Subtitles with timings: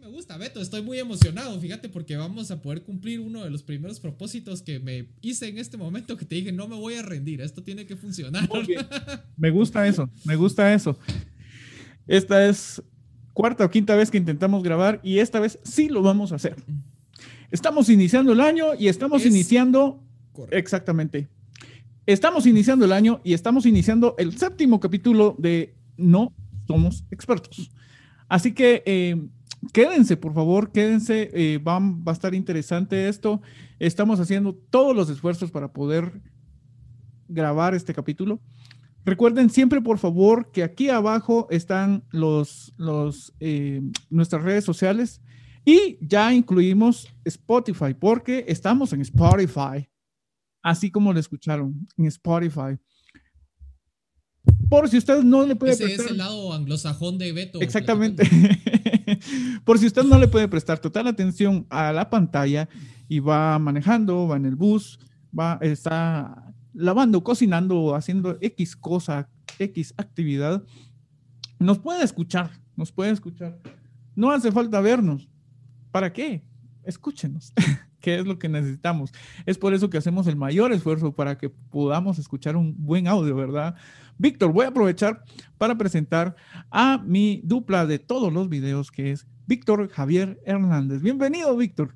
[0.00, 0.60] me gusta, Beto.
[0.60, 4.80] Estoy muy emocionado, fíjate, porque vamos a poder cumplir uno de los primeros propósitos que
[4.80, 7.86] me hice en este momento, que te dije, no me voy a rendir, esto tiene
[7.86, 8.48] que funcionar.
[9.36, 10.98] Me gusta eso, me gusta eso.
[12.06, 12.82] Esta es
[13.32, 16.56] cuarta o quinta vez que intentamos grabar y esta vez sí lo vamos a hacer.
[17.50, 20.02] Estamos iniciando el año y estamos iniciando...
[20.50, 21.28] Exactamente.
[22.06, 26.34] Estamos iniciando el año y estamos iniciando el séptimo capítulo de No
[26.66, 27.70] Somos Expertos.
[28.28, 29.16] Así que eh,
[29.72, 31.30] quédense, por favor, quédense.
[31.32, 33.40] Eh, va, va a estar interesante esto.
[33.78, 36.20] Estamos haciendo todos los esfuerzos para poder
[37.28, 38.40] grabar este capítulo.
[39.04, 45.22] Recuerden siempre, por favor, que aquí abajo están los, los, eh, nuestras redes sociales
[45.64, 49.88] y ya incluimos Spotify porque estamos en Spotify,
[50.62, 52.76] así como lo escucharon, en Spotify.
[54.68, 56.06] Por si usted no le puede Ese prestar.
[56.06, 57.60] es el lado anglosajón de Beto.
[57.60, 58.22] Exactamente.
[59.64, 62.68] Por si usted no le puede prestar total atención a la pantalla
[63.08, 64.98] y va manejando, va en el bus,
[65.36, 70.62] va, está lavando, cocinando, haciendo X cosa, X actividad,
[71.58, 73.58] nos puede escuchar, nos puede escuchar.
[74.14, 75.28] No hace falta vernos.
[75.90, 76.42] ¿Para qué?
[76.84, 77.52] Escúchenos,
[78.00, 79.12] ¿Qué es lo que necesitamos.
[79.44, 83.36] Es por eso que hacemos el mayor esfuerzo para que podamos escuchar un buen audio,
[83.36, 83.76] ¿verdad?
[84.20, 85.24] Víctor, voy a aprovechar
[85.56, 86.36] para presentar
[86.70, 91.00] a mi dupla de todos los videos, que es Víctor Javier Hernández.
[91.00, 91.94] Bienvenido, Víctor.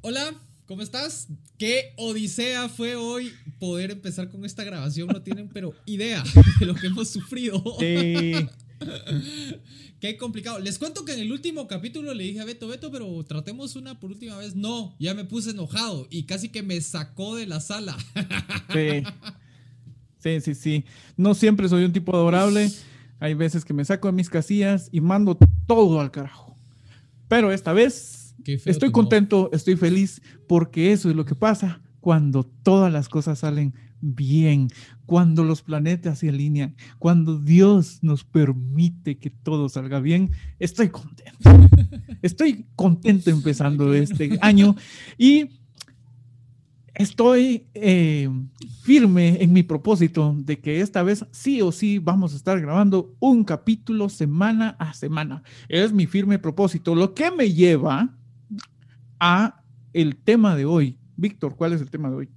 [0.00, 0.32] Hola,
[0.66, 1.28] ¿Cómo estás?
[1.58, 5.08] Qué odisea fue hoy poder empezar con esta grabación.
[5.08, 6.24] No tienen, pero idea
[6.58, 7.62] de lo que hemos sufrido.
[7.78, 8.32] Sí.
[10.00, 10.58] Qué complicado.
[10.58, 14.00] Les cuento que en el último capítulo le dije a Beto, Beto, pero tratemos una
[14.00, 14.56] por última vez.
[14.56, 17.94] No, ya me puse enojado y casi que me sacó de la sala.
[18.72, 19.02] Sí.
[20.22, 20.84] Sí, sí, sí.
[21.16, 22.70] No siempre soy un tipo adorable.
[23.18, 26.56] Hay veces que me saco de mis casillas y mando todo al carajo.
[27.28, 32.92] Pero esta vez Estoy contento, estoy feliz, porque eso es lo que pasa cuando todas
[32.92, 34.68] las cosas salen bien,
[35.06, 40.32] cuando los planetas se alinean, cuando Dios nos permite que todo salga bien.
[40.58, 41.50] Estoy contento.
[42.22, 44.74] Estoy contento empezando este año
[45.16, 45.50] y
[46.94, 48.28] estoy eh,
[48.82, 53.16] firme en mi propósito de que esta vez sí o sí vamos a estar grabando
[53.20, 55.42] un capítulo semana a semana.
[55.68, 58.16] Es mi firme propósito, lo que me lleva
[59.20, 60.98] a el tema de hoy.
[61.16, 62.28] Víctor, ¿cuál es el tema de hoy?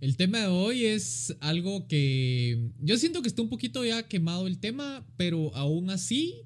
[0.00, 4.46] El tema de hoy es algo que yo siento que está un poquito ya quemado
[4.46, 6.42] el tema, pero aún así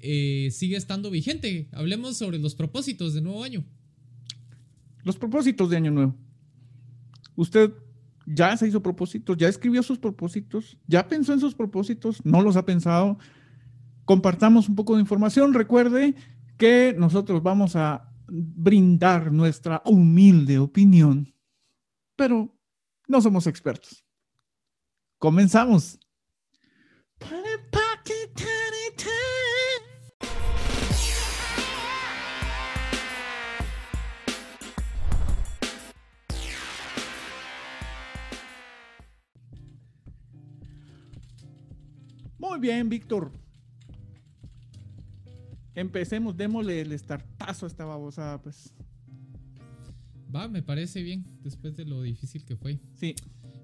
[0.00, 1.68] eh, sigue estando vigente.
[1.72, 3.64] Hablemos sobre los propósitos de nuevo año.
[5.04, 6.14] Los propósitos de año nuevo.
[7.36, 7.72] Usted
[8.26, 12.56] ya se hizo propósitos, ya escribió sus propósitos, ya pensó en sus propósitos, no los
[12.56, 13.18] ha pensado.
[14.04, 15.54] Compartamos un poco de información.
[15.54, 16.14] Recuerde
[16.56, 21.34] que nosotros vamos a brindar nuestra humilde opinión,
[22.16, 22.54] pero
[23.08, 24.04] no somos expertos.
[25.18, 25.98] Comenzamos.
[42.60, 43.32] Muy bien, Víctor.
[45.74, 48.74] Empecemos, démosle el startazo a esta babosada, pues.
[50.36, 52.78] Va, me parece bien, después de lo difícil que fue.
[52.96, 53.14] Sí.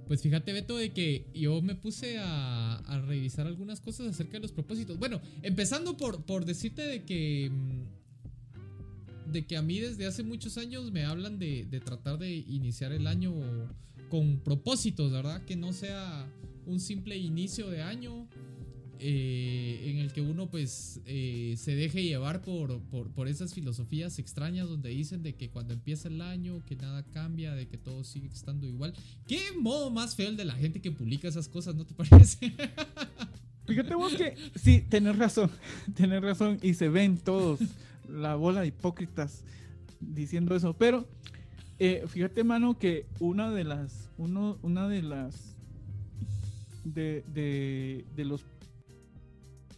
[0.06, 4.52] Pues fíjate, Beto, de que yo me puse a, revisar algunas cosas acerca de los
[4.52, 4.98] propósitos.
[4.98, 7.50] Bueno, empezando por, por decirte de que.
[7.52, 12.34] Mm, de que a mí desde hace muchos años me hablan de, de tratar de
[12.34, 13.34] iniciar el año
[14.08, 15.44] con propósitos, ¿verdad?
[15.44, 16.26] Que no sea
[16.64, 18.26] un simple inicio de año
[19.00, 24.68] eh, en el que uno pues eh, se deje llevar por, por, esas filosofías extrañas
[24.68, 28.28] donde dicen de que cuando empieza el año que nada cambia, de que todo sigue
[28.28, 28.94] estando igual.
[29.26, 32.54] ¿Qué modo más feo de la gente que publica esas cosas, no te parece?
[33.66, 35.50] Fíjate vos que sí, tenés razón,
[35.94, 37.60] tenés razón y se ven todos
[38.08, 39.42] la bola de hipócritas
[40.00, 41.06] diciendo eso, pero
[41.78, 45.56] eh, fíjate mano que una de las, uno, una de las
[46.84, 48.44] de, de, de los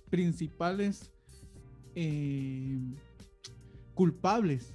[0.09, 1.11] principales
[1.95, 2.79] eh,
[3.95, 4.75] culpables,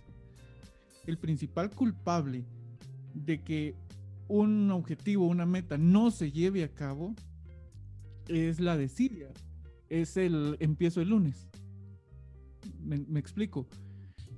[1.06, 2.44] el principal culpable
[3.13, 3.75] de que
[4.27, 7.13] un objetivo, una meta no se lleve a cabo
[8.27, 9.30] es la desidia.
[9.89, 11.47] Es el empiezo el lunes.
[12.79, 13.68] Me, explico.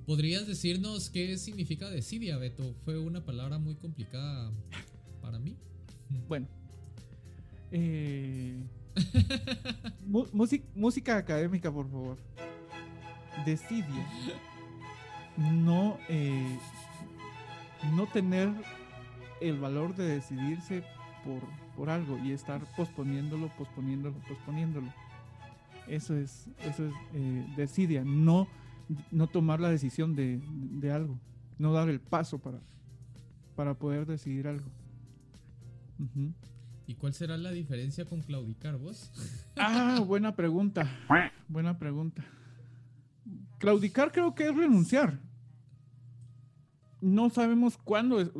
[0.05, 2.75] ¿Podrías decirnos qué significa desidia, Beto?
[2.83, 4.51] Fue una palabra muy complicada
[5.21, 5.55] para mí.
[6.27, 6.47] Bueno,
[7.71, 8.63] eh,
[10.75, 12.17] música académica, por favor.
[13.45, 14.05] Decidia
[15.37, 16.57] no, eh,
[17.93, 18.49] no tener
[19.41, 20.83] el valor de decidirse
[21.23, 21.41] por,
[21.75, 24.87] por algo y estar posponiéndolo, posponiéndolo, posponiéndolo.
[25.87, 28.47] Eso es, eso es eh, decidia, no,
[29.11, 31.19] no tomar la decisión de, de, algo,
[31.59, 32.59] no dar el paso para,
[33.55, 34.65] para poder decidir algo.
[36.87, 39.11] ¿Y cuál será la diferencia con claudicar vos?
[39.57, 40.87] Ah, buena pregunta.
[41.47, 42.23] Buena pregunta.
[43.57, 45.19] Claudicar creo que es renunciar.
[47.01, 48.31] No sabemos cuándo, es,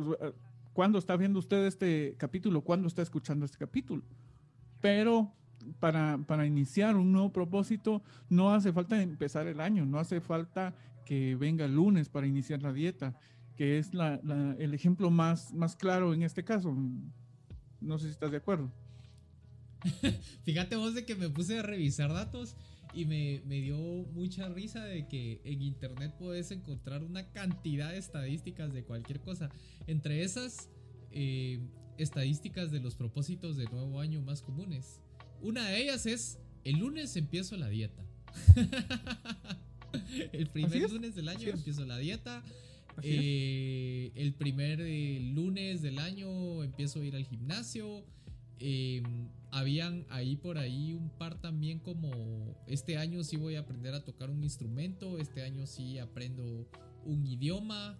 [0.72, 4.02] cuándo está viendo usted este capítulo, cuándo está escuchando este capítulo.
[4.80, 5.32] Pero
[5.80, 10.74] para, para, iniciar un nuevo propósito no hace falta empezar el año, no hace falta
[11.04, 13.16] que venga el lunes para iniciar la dieta,
[13.56, 14.20] que es la,
[14.58, 16.76] el ejemplo más, más claro en este caso.
[17.80, 18.70] No sé si estás de acuerdo.
[20.44, 22.56] Fíjate vos de que me puse a revisar datos
[22.94, 23.76] y me, dio
[24.14, 29.50] mucha risa de que en internet puedes encontrar una cantidad de estadísticas de cualquier cosa.
[29.86, 30.70] Entre esas,
[31.10, 31.60] eh,
[31.98, 35.00] estadísticas de los propósitos de nuevo año más comunes.
[35.42, 38.02] Una de ellas es, el lunes empiezo la dieta.
[40.32, 42.42] el primer lunes del año empiezo la dieta.
[43.02, 48.04] Eh, el primer eh, lunes del año empiezo a ir al gimnasio.
[48.58, 53.94] Em, habían ahí por ahí un par también como este año sí voy a aprender
[53.94, 56.66] a tocar un instrumento, este año sí aprendo
[57.04, 57.98] un idioma.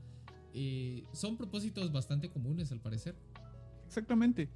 [0.54, 3.14] Eh, son propósitos bastante comunes al parecer.
[3.86, 4.48] Exactamente.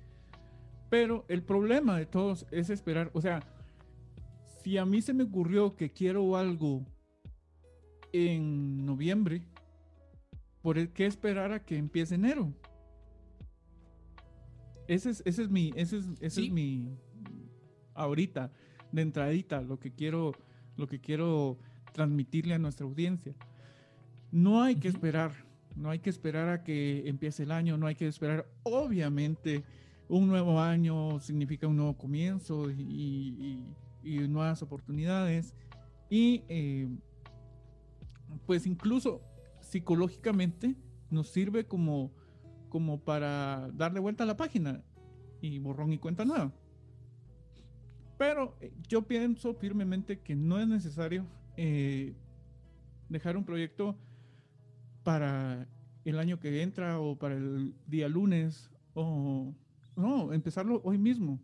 [0.89, 3.41] Pero el problema de todos es esperar, o sea,
[4.63, 6.85] si a mí se me ocurrió que quiero algo
[8.13, 9.43] en noviembre,
[10.63, 12.53] ¿por qué esperar a que empiece enero?
[14.89, 16.89] Ese es, ese es mi, ese es, ese es mi
[17.95, 18.51] ahorita,
[18.93, 20.33] de entradita, lo que quiero,
[20.77, 21.59] lo que quiero
[21.93, 23.35] transmitirle a nuestra audiencia.
[24.33, 25.33] No hay que esperar,
[25.77, 29.65] no hay que esperar a que empiece el año, no hay que esperar, obviamente,
[30.09, 33.65] un nuevo año significa un nuevo comienzo y,
[34.03, 35.55] nuevas oportunidades.
[36.09, 36.89] Y eh,
[38.47, 39.21] pues incluso
[39.71, 40.77] psicológicamente
[41.11, 42.13] nos sirve como
[42.71, 44.83] como para darle vuelta a la página
[45.43, 46.53] y borrón y cuenta nueva.
[48.17, 51.27] Pero eh, yo pienso firmemente que no es necesario
[51.57, 52.15] eh,
[53.09, 53.99] dejar un proyecto
[55.03, 55.69] para
[56.05, 59.55] el año que entra o para el día lunes o
[59.97, 61.41] no, empezarlo hoy mismo.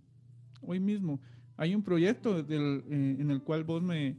[0.63, 1.21] Hoy mismo.
[1.57, 4.17] Hay un proyecto del, eh, en el cual vos me,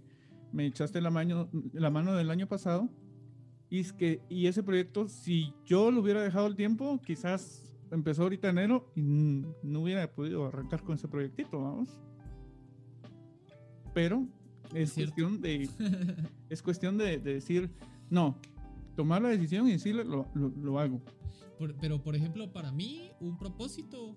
[0.52, 2.90] me echaste la mano, la mano del año pasado
[3.70, 8.24] y, es que, y ese proyecto, si yo lo hubiera dejado el tiempo, quizás empezó
[8.24, 12.00] ahorita enero y no hubiera podido arrancar con ese proyectito, vamos.
[13.94, 14.28] Pero
[14.74, 15.70] es, cuestión de
[16.50, 17.72] es cuestión de, decir,
[18.10, 18.40] no,
[18.96, 21.02] tomar la decisión y decirle, lo, lo, hago.
[21.82, 24.16] pero, por ejemplo, para mí, un propósito,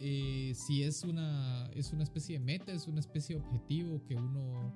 [0.00, 4.16] eh, si es una, es una especie de meta, es una especie de objetivo que
[4.16, 4.74] uno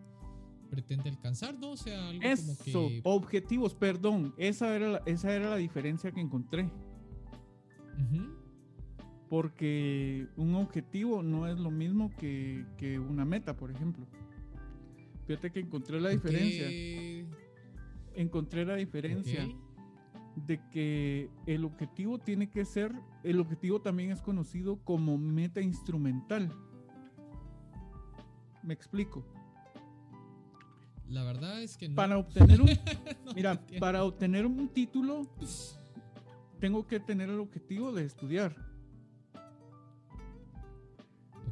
[0.69, 1.71] pretende alcanzar, ¿no?
[1.73, 3.01] O sea, algo como que...
[3.05, 6.71] objetivos, perdón, esa era, la, esa era la diferencia que encontré.
[9.29, 12.65] Porque un objetivo no es lo mismo que,
[13.09, 14.07] una meta, por ejemplo.
[15.27, 16.67] Fíjate que encontré la diferencia.
[18.15, 19.47] Encontré la diferencia
[20.47, 22.93] de que el objetivo tiene que ser,
[23.25, 26.53] el objetivo también es conocido como meta instrumental.
[28.63, 29.25] Me explico
[31.09, 31.95] la verdad es que no.
[31.95, 32.69] Para obtener un.
[33.35, 35.27] mira, para obtener un título,
[36.61, 38.55] tengo que tener el objetivo de estudiar.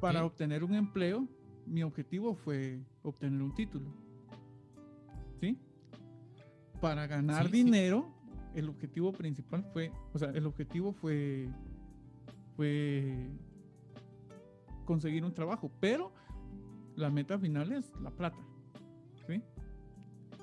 [0.00, 1.26] Para obtener un empleo,
[1.64, 3.90] mi objetivo fue obtener un título.
[5.40, 5.58] ¿Sí?
[6.80, 8.12] Para ganar dinero,
[8.54, 9.90] el objetivo principal fue.
[10.12, 11.48] O sea, el objetivo fue.
[12.56, 13.30] Fue.
[14.84, 15.72] Conseguir un trabajo.
[15.80, 16.12] Pero
[16.94, 18.38] la meta final es la plata.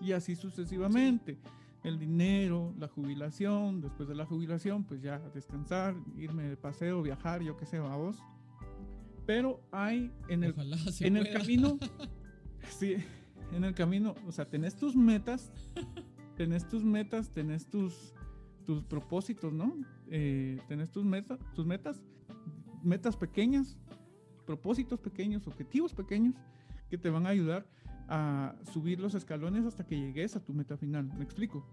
[0.04, 1.38] Y así sucesivamente.
[1.84, 7.42] El dinero, la jubilación, después de la jubilación, pues ya descansar, irme de paseo, viajar,
[7.42, 8.18] yo qué sé, vamos.
[9.26, 10.56] Pero hay en el,
[11.02, 11.78] en el camino,
[12.70, 12.96] sí,
[13.52, 15.52] en el camino, o sea, tenés tus metas,
[16.36, 18.14] tenés tus metas, tenés tus,
[18.66, 19.76] tus propósitos, ¿no?
[20.08, 22.02] Eh, tenés tus metas, tus metas,
[22.82, 23.78] metas pequeñas,
[24.46, 26.36] propósitos pequeños, objetivos pequeños
[26.90, 27.66] que te van a ayudar
[28.16, 31.12] a subir los escalones hasta que llegues a tu meta final.
[31.18, 31.66] ¿Me explico?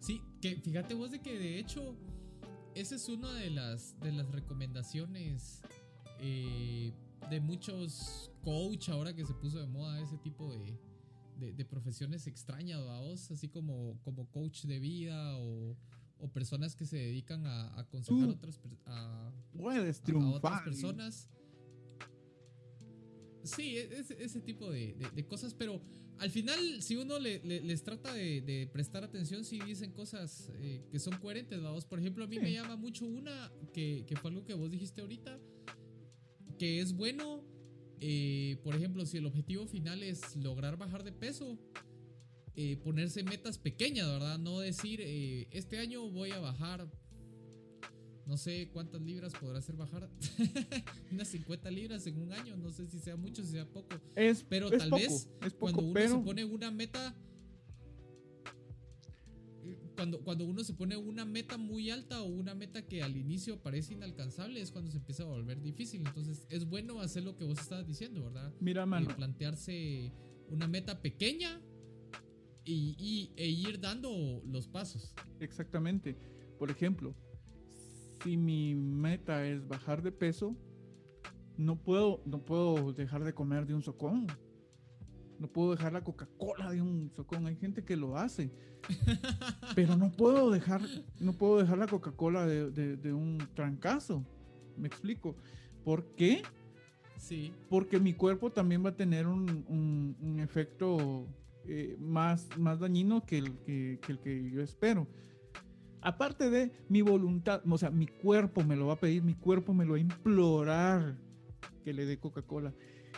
[0.00, 1.96] Sí, que fíjate vos de que de hecho
[2.74, 5.62] esa es una de las, de las recomendaciones
[6.18, 6.92] eh,
[7.30, 12.80] de muchos coach ahora que se puso de moda ese tipo de, de, profesiones extrañas,
[12.80, 15.76] vos, así como, como coach de vida o,
[16.18, 21.30] o personas que se dedican a, aconsejar otras, a, puedes a otras personas.
[23.46, 24.96] Sí, e, ese tipo de,
[25.28, 25.80] cosas, pero
[26.18, 31.18] al final, si uno les trata de, prestar atención, si dicen cosas eh, que son
[31.18, 31.84] coherentes, vamos.
[31.84, 35.38] Por ejemplo, a mí me llama mucho una que, fue algo que vos dijiste ahorita,
[36.58, 37.44] que es bueno,
[38.00, 41.58] eh, por ejemplo, si el objetivo final es lograr bajar de peso,
[42.56, 44.38] eh, ponerse metas pequeñas, ¿verdad?
[44.38, 45.00] No decir,
[45.50, 46.90] este año voy a bajar
[48.26, 50.10] no sé cuántas libras podrá hacer bajar.
[51.12, 52.56] Unas 50 libras en un año.
[52.56, 53.96] No sé si sea mucho, si sea poco.
[54.16, 55.28] Es, pero tal vez
[55.58, 57.14] cuando uno se pone una meta.
[59.94, 63.62] Cuando, cuando uno se pone una meta muy alta o una meta que al inicio
[63.62, 66.02] parece inalcanzable, es cuando se empieza a volver difícil.
[66.06, 68.52] Entonces es bueno hacer lo que vos estabas diciendo, ¿verdad?
[68.60, 69.08] Mira, mano.
[69.16, 70.12] plantearse
[70.50, 71.60] una meta pequeña
[72.64, 75.14] y, e ir dando los pasos.
[75.40, 76.16] Exactamente.
[76.58, 77.14] Por ejemplo,
[78.26, 80.56] si mi meta es bajar de peso,
[81.56, 84.26] no puedo, no puedo dejar de comer de un socón.
[85.38, 87.46] No puedo dejar la Coca-Cola de un socón.
[87.46, 88.50] Hay gente que lo hace.
[89.76, 90.80] Pero no puedo dejar,
[91.20, 94.24] no puedo dejar la Coca-Cola de, un trancazo.
[94.76, 95.36] Me explico.
[95.84, 96.42] ¿Por qué?
[97.18, 97.52] Sí.
[97.68, 101.28] Porque mi cuerpo también va a tener un, efecto
[101.64, 105.06] eh, más, más dañino que el que, que el que yo espero.
[106.06, 109.74] Aparte de mi voluntad, o sea, mi cuerpo me lo va a pedir, mi cuerpo
[109.74, 111.16] me lo va a implorar
[111.82, 112.72] que le dé Coca-Cola.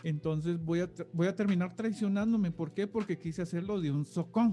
[0.04, 2.50] Entonces voy a, voy a terminar traicionándome.
[2.50, 2.86] ¿Por qué?
[2.86, 4.52] Porque quise hacerlo de un socón.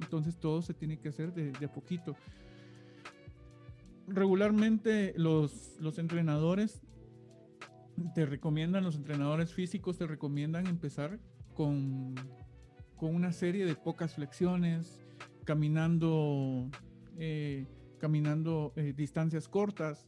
[0.00, 2.14] Entonces todo se tiene que hacer de, a poquito.
[4.06, 6.82] Regularmente los, los entrenadores
[8.14, 11.18] te recomiendan, los entrenadores físicos te recomiendan empezar
[11.52, 12.14] con,
[12.94, 15.04] con una serie de pocas flexiones,
[15.46, 16.68] caminando,
[17.16, 17.66] eh,
[17.98, 20.06] caminando eh, distancias cortas,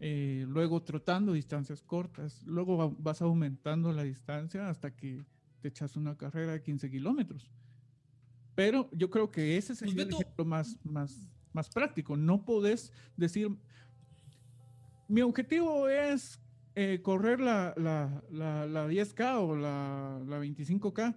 [0.00, 5.22] eh, luego trotando distancias cortas, luego vas aumentando la distancia hasta que
[5.60, 7.48] te echas una carrera de 15 kilómetros.
[8.56, 12.16] Pero yo creo que ese es el pues, ejemplo más, más, más práctico.
[12.16, 13.54] No podés decir,
[15.06, 16.40] mi objetivo es
[17.02, 21.14] correr la, la, la, 10K o la, la 25K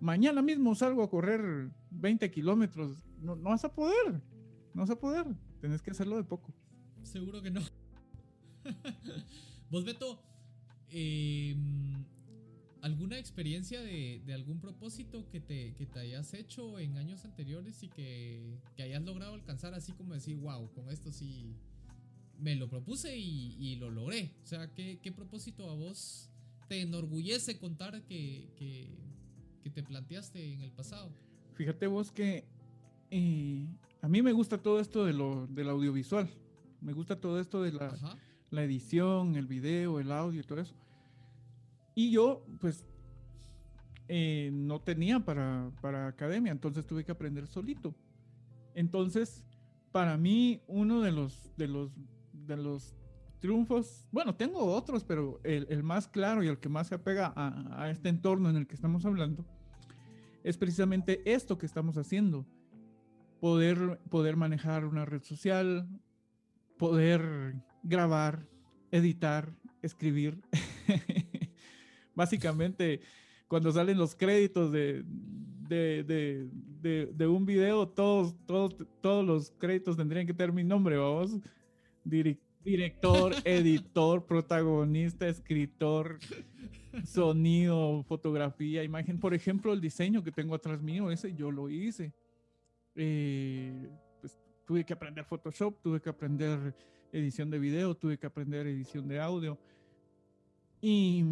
[0.00, 3.02] mañana mismo salgo a correr 20 kilómetros.
[3.20, 4.22] No, no vas a poder.
[4.74, 5.26] No vas a poder.
[5.60, 6.54] Tenés que hacerlo de poco.
[7.02, 7.60] Seguro que no.
[9.70, 10.22] Vos, Beto,
[10.88, 12.04] em,
[12.82, 18.58] ¿alguna experiencia de, algún propósito que te, te, hayas hecho en años anteriores y que,
[18.78, 21.56] hayas logrado alcanzar así como decir, wow, con esto sí
[22.38, 24.34] me lo propuse y, lo logré?
[24.42, 26.30] O sea, ¿qué, propósito a vos
[26.68, 28.96] te enorgullece contar que, que
[29.68, 31.10] te planteaste en el pasado.
[31.52, 32.44] Fíjate vos que
[33.10, 33.66] eh,
[34.00, 36.30] a mí me gusta todo esto de lo, del audiovisual.
[36.80, 37.94] Me gusta todo esto de la,
[38.50, 40.74] la, edición, el video, el audio y todo eso.
[41.94, 42.86] Y yo, pues,
[44.08, 47.94] eh, no tenía para, para academia, entonces tuve que aprender solito.
[48.74, 49.44] Entonces,
[49.92, 51.90] para mí, uno de los, de los,
[52.32, 52.94] de los
[53.40, 57.90] triunfos, bueno, tengo otros, pero el, más claro y el que más se apega a,
[57.90, 59.44] este entorno en el que estamos hablando
[60.44, 62.46] es precisamente esto que estamos haciendo.
[63.40, 65.88] Poder, poder manejar una red social,
[66.78, 68.46] poder grabar,
[68.90, 70.40] editar, escribir.
[72.14, 73.00] Básicamente,
[73.48, 75.04] cuando salen los créditos de,
[75.68, 81.38] de, un video, todos, todos, todos los créditos tendrían que tener mi nombre, vamos.
[82.04, 86.18] Direct Director, editor, protagonista, escritor,
[87.04, 89.18] sonido, fotografía, imagen.
[89.18, 92.12] Por ejemplo, el diseño que tengo atrás mío, ese yo lo hice.
[92.94, 93.88] Eh,
[94.20, 96.74] pues, tuve que aprender Photoshop, tuve que aprender
[97.12, 99.58] edición de video, tuve que aprender edición de audio.
[100.82, 101.24] Y,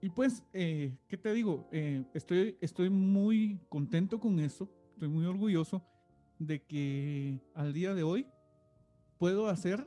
[0.00, 1.68] y pues, eh, ¿qué te digo?
[1.72, 5.82] Eh, estoy, estoy muy contento con eso, estoy muy orgulloso
[6.38, 8.26] de que al día de hoy
[9.20, 9.86] puedo hacer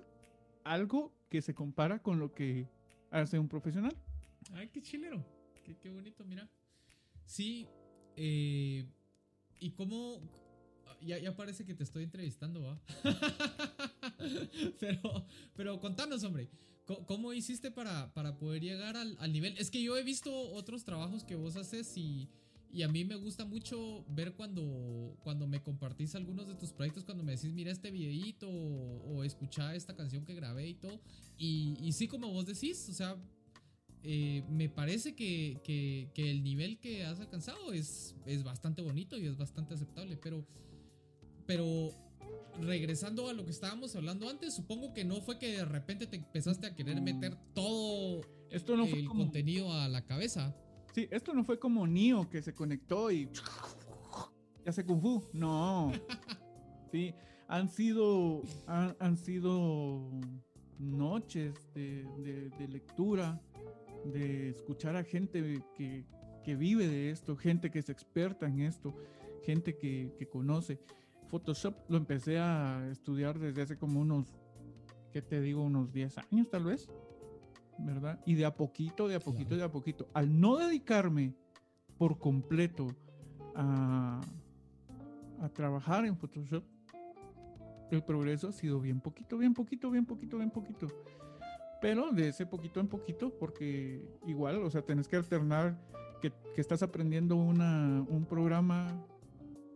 [0.63, 2.69] algo que se compara con lo que
[3.09, 3.97] hace un profesional.
[4.51, 5.25] Ay, qué chilero.
[5.81, 6.47] Qué, bonito, mira.
[7.25, 7.67] Sí,
[8.15, 8.85] eh,
[9.59, 10.21] y cómo...
[11.01, 12.79] Ya, parece que te estoy entrevistando, ¿va?
[14.79, 15.25] pero,
[15.55, 16.49] pero contanos, hombre,
[16.85, 19.57] ¿cómo, hiciste para, para poder llegar al, nivel?
[19.57, 22.29] Es que yo he visto otros trabajos que vos haces y,
[22.73, 27.05] Y a mí me gusta mucho ver cuando, cuando me compartís algunos de tus proyectos,
[27.05, 30.99] cuando me decís, mira este videíto o, o escucha esta canción que grabé y todo.
[31.37, 33.15] Y, y sí, como vos decís, o sea,
[34.01, 39.19] eh, me parece que, que, que, el nivel que has alcanzado es, es bastante bonito
[39.19, 40.43] y es bastante aceptable, pero,
[41.45, 41.91] pero
[42.59, 46.17] regresando a lo que estábamos hablando antes, supongo que no fue que de repente te
[46.17, 50.55] empezaste a querer meter todo esto no el contenido a la cabeza.
[50.93, 53.27] Sí, esto no fue como Neo que se conectó y
[54.63, 55.23] ya se kung fu.
[55.33, 55.91] No.
[56.91, 57.11] Sí,
[57.47, 60.11] han sido, han, han sido
[60.77, 63.41] noches de, de, de, lectura,
[64.05, 66.05] de escuchar a gente que,
[66.43, 68.93] que, vive de esto, gente que es experta en esto,
[69.41, 70.79] gente que, que conoce.
[71.29, 74.27] Photoshop lo empecé a estudiar desde hace como unos,
[75.11, 75.63] ¿qué te digo?
[75.63, 76.87] Unos 10 años tal vez.
[77.77, 78.19] ¿Verdad?
[78.25, 79.57] Y de a poquito, de a poquito, claro.
[79.57, 80.07] de a poquito.
[80.13, 81.33] Al no dedicarme
[81.97, 82.87] por completo
[83.55, 84.21] a,
[85.41, 86.63] a trabajar en Photoshop,
[87.91, 90.87] el progreso ha sido bien poquito, bien poquito, bien poquito, bien poquito.
[91.81, 95.77] Pero de ese poquito en poquito, porque igual, o sea, tenés que alternar
[96.21, 98.87] que, que estás aprendiendo una, un programa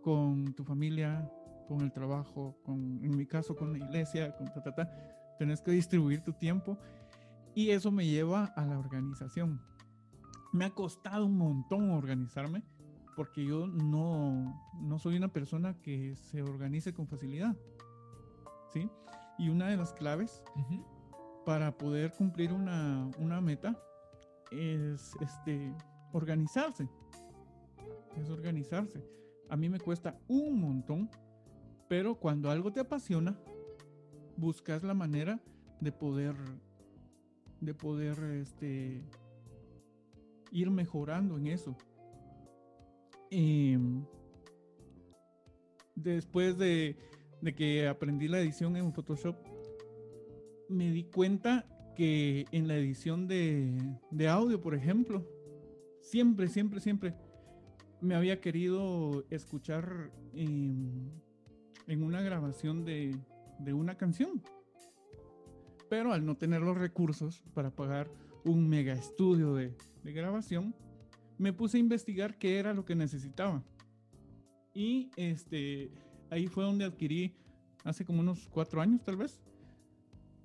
[0.02, 1.30] con tu familia,
[1.68, 5.36] con el trabajo, con, en mi caso, con la iglesia, con ta, ta, ta.
[5.38, 6.78] Tenés que distribuir tu tiempo
[7.58, 9.60] y eso me lleva a la organización.
[10.54, 12.62] Me ha costado un montón organizarme
[13.16, 17.58] porque yo no, no soy una persona que se organice con facilidad.
[18.72, 18.88] ¿Sí?
[19.40, 21.44] Y una de las claves uh -huh.
[21.46, 23.76] para poder cumplir una, una meta
[24.52, 25.76] es este,
[26.14, 26.88] organizarse.
[28.18, 29.04] Es organizarse.
[29.50, 31.10] A mí me cuesta un montón,
[31.88, 33.36] pero cuando algo te apasiona,
[34.36, 35.40] buscas la manera
[35.82, 36.36] de poder
[37.62, 39.04] de poder este,
[40.52, 41.76] ir mejorando en eso.
[43.30, 43.76] Y
[45.96, 46.96] después de,
[47.42, 49.36] de, que aprendí la edición en Photoshop,
[50.70, 53.76] me di cuenta que en la edición de,
[54.12, 55.26] de audio, por ejemplo,
[56.02, 57.16] siempre, siempre, siempre
[58.02, 61.12] me había querido escuchar en,
[61.88, 63.18] en una grabación de,
[63.60, 64.44] de una canción
[65.90, 68.10] pero al no tener los recursos para pagar
[68.44, 70.74] un mega estudio de, grabación,
[71.38, 73.62] me puse a investigar qué era lo que necesitaba.
[74.74, 75.92] Y este,
[76.30, 77.36] ahí fue donde adquirí,
[77.84, 79.42] hace como unos cuatro años tal vez,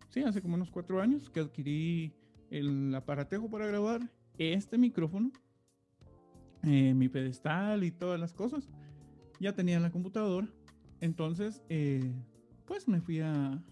[0.08, 2.12] sí, hace como unos cuatro años que adquirí
[2.50, 4.00] el aparatejo para grabar
[4.36, 5.30] este micrófono,
[6.64, 8.68] eh, mi pedestal y todas las cosas.
[9.38, 10.48] Ya tenía la computadora,
[11.00, 12.12] entonces eh,
[12.66, 13.62] pues me fui a,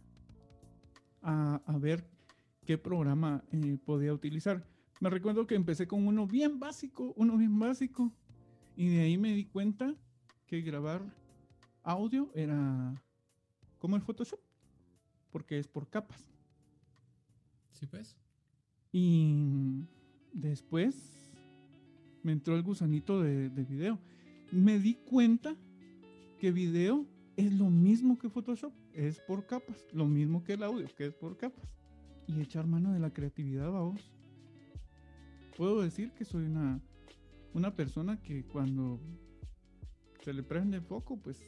[1.22, 2.06] a, a ver
[2.64, 4.66] qué programa eh, podía utilizar.
[5.00, 8.12] Me recuerdo que empecé con uno bien básico, uno bien básico,
[8.76, 9.94] y de ahí me di cuenta
[10.46, 11.02] que grabar
[11.82, 12.94] audio era
[13.78, 14.40] como el Photoshop,
[15.30, 16.30] porque es por capas.
[17.72, 18.16] Sí, pues.
[18.92, 19.86] Y
[20.32, 21.32] después
[22.22, 23.98] me entró el gusanito de, de video.
[24.52, 25.56] Me di cuenta
[26.38, 30.86] que video es lo mismo que Photoshop, es por capas, lo mismo que el audio,
[30.96, 31.68] que es por capas.
[32.26, 34.10] Y echar mano de la creatividad, vamos.
[35.56, 36.80] Puedo decir que soy una,
[37.54, 39.00] una persona que cuando
[40.22, 41.42] se le prende el foco, pues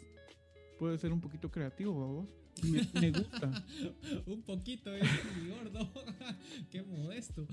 [0.78, 2.34] puede ser un poquito creativo, vamos.
[2.62, 3.64] Me, me, gusta.
[4.26, 5.90] un poquito, es muy gordo.
[6.70, 7.46] Qué modesto.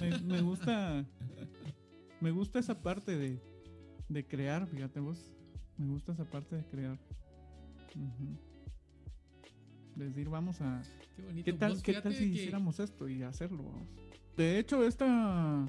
[0.00, 1.04] Me, me, gusta.
[2.20, 3.40] Me gusta esa parte de,
[4.08, 5.32] de crear, fíjate vos.
[5.76, 6.98] Me gusta esa parte de crear.
[7.94, 8.38] Uh -huh.
[9.96, 10.82] Decir, vamos a.
[11.14, 11.44] Qué, bonito.
[11.44, 12.36] ¿Qué tal, ¿qué tal si que...
[12.36, 13.62] hiciéramos esto y hacerlo?
[13.64, 13.88] Vamos.
[14.36, 15.66] De hecho, esta.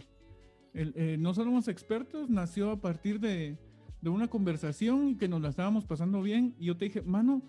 [0.73, 3.57] El, eh, no somos expertos, nació a partir de,
[4.01, 6.55] de una conversación que nos la estábamos pasando bien.
[6.59, 7.43] Y yo te dije, mano,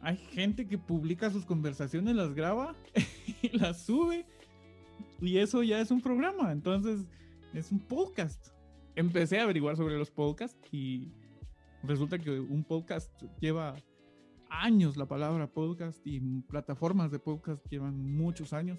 [0.00, 2.76] hay gente que publica sus conversaciones, las graba
[3.42, 4.26] y las sube.
[5.20, 6.52] Y eso ya es un programa.
[6.52, 7.06] Entonces,
[7.52, 8.48] es un podcast.
[8.94, 11.12] Empecé a averiguar sobre los podcasts y
[11.82, 13.76] resulta que un podcast lleva
[14.50, 18.78] años la palabra podcast y plataformas de podcast llevan muchos años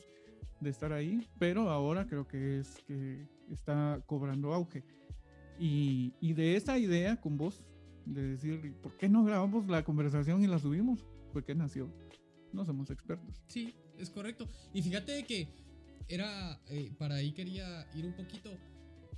[0.59, 4.83] de estar ahí, pero ahora creo que es que está cobrando auge.
[5.59, 7.63] Y, y de esa idea con vos,
[8.05, 11.05] de decir, ¿por qué no grabamos la conversación y la subimos?
[11.33, 11.91] ¿Por qué nació?
[12.53, 13.41] No somos expertos.
[13.47, 14.47] Sí, es correcto.
[14.73, 15.47] Y fíjate que
[16.07, 18.51] era, eh, para ahí quería ir un poquito.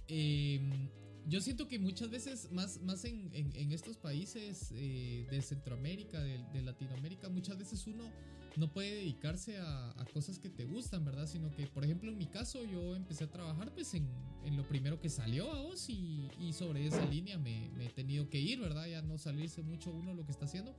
[0.07, 0.89] Eh,
[1.27, 6.19] yo siento que muchas veces, más, más en, en, en estos países eh, de Centroamérica,
[6.21, 8.11] de, de, Latinoamérica, muchas veces uno
[8.55, 11.27] no puede dedicarse a, cosas que te gustan, ¿verdad?
[11.27, 14.07] Sino que, por ejemplo, en mi caso, yo empecé a trabajar pues en,
[14.55, 18.59] lo primero que salió a vos y, sobre esa línea me, he tenido que ir,
[18.59, 18.87] ¿verdad?
[18.87, 20.75] Ya no salirse mucho uno lo que está haciendo.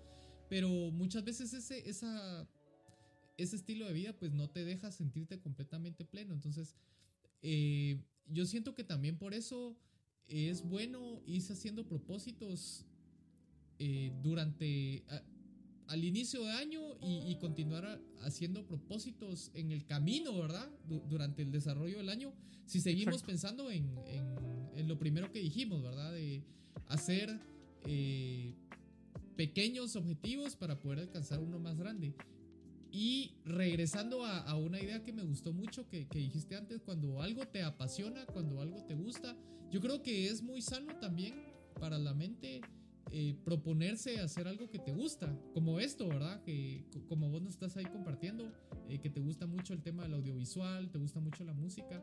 [0.48, 2.46] Pero muchas veces ese, esa,
[3.37, 6.33] ese estilo de vida pues no te deja sentirte completamente pleno.
[6.33, 6.76] Entonces,
[7.42, 9.76] eh, yo siento que también por eso
[10.28, 12.84] es bueno irse haciendo propósitos
[13.78, 15.04] eh, durante
[15.88, 20.70] al inicio de año y, continuar haciendo propósitos en el camino, ¿verdad?
[21.08, 22.32] durante el desarrollo del año,
[22.64, 23.94] si seguimos pensando en,
[24.88, 26.12] lo primero que dijimos, ¿verdad?
[26.12, 26.42] De
[26.88, 27.38] hacer
[27.87, 28.54] eh,
[29.37, 32.14] pequeños objetivos para poder alcanzar uno más grande.
[32.96, 37.44] Y regresando a, una idea que me gustó mucho que, que, dijiste antes, cuando algo
[37.48, 39.37] te apasiona, cuando algo te gusta,
[39.68, 41.35] yo creo que es muy sano también
[41.80, 42.61] para la mente
[43.11, 46.42] eh, proponerse hacer algo que te gusta, como esto, ¿verdad?
[46.42, 48.50] Que como vos nos estás ahí compartiendo,
[48.88, 52.00] eh, que te gusta mucho el tema del audiovisual, te gusta mucho la música.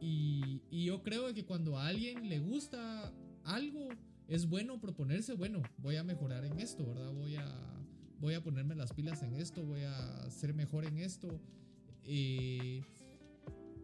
[0.00, 3.12] Y, yo creo que cuando a alguien le gusta
[3.44, 3.88] algo,
[4.28, 7.12] es bueno proponerse, bueno, voy a mejorar en esto, ¿verdad?
[7.12, 7.79] Voy a,
[8.20, 11.40] voy a ponerme las pilas en esto, voy a ser mejor en esto.
[12.04, 12.82] Eh,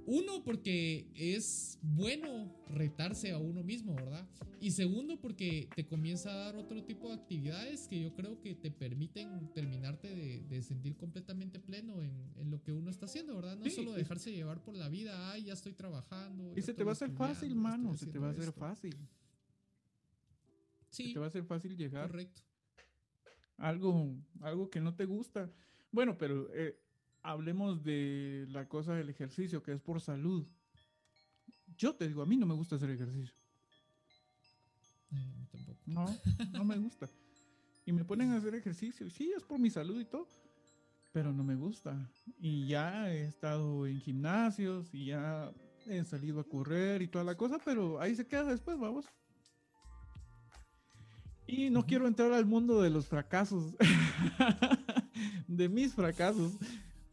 [0.06, 4.24] uno, porque es bueno retarse a uno mismo, ¿verdad?
[4.60, 8.54] Y segundo, porque te comienza a dar otro tipo de actividades que yo creo que
[8.54, 13.56] te permiten terminarte de, sentir completamente pleno en, lo que uno está haciendo, ¿verdad?
[13.56, 16.52] No solo dejarse llevar por la vida, ay, ya estoy trabajando.
[16.56, 18.96] Y se te va a hacer fácil, mano, se te va a hacer fácil.
[20.90, 21.08] Sí.
[21.08, 22.06] Se te va a hacer fácil llegar.
[22.06, 22.42] Correcto.
[23.58, 25.50] Algo, algo que no te gusta.
[25.90, 26.78] Bueno, pero eh,
[27.22, 30.46] hablemos de la cosa del ejercicio, que es por salud.
[31.76, 33.34] Yo te digo, a mí no me gusta hacer ejercicio.
[35.50, 35.80] tampoco.
[35.86, 36.06] No,
[36.52, 37.08] no me gusta.
[37.84, 39.08] Y me ponen a hacer ejercicio.
[39.10, 40.28] Sí, es por mi salud y todo.
[41.12, 42.10] Pero no me gusta.
[42.38, 45.52] Y ya he estado en gimnasios y ya
[45.86, 49.06] he salido a correr y toda la cosa, pero ahí se queda después, vamos.
[51.46, 53.76] Y no quiero entrar al mundo de los fracasos,
[55.46, 56.58] de mis fracasos,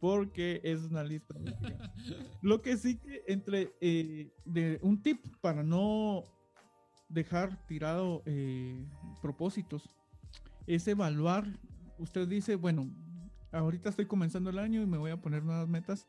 [0.00, 1.34] porque es una lista.
[2.42, 6.24] Lo que sí que entre eh, de un tip para no
[7.08, 8.84] dejar tirado eh,
[9.22, 9.88] propósitos
[10.66, 11.46] es evaluar.
[11.98, 12.90] Usted dice, bueno,
[13.52, 16.06] ahorita estoy comenzando el año y me voy a poner nuevas metas.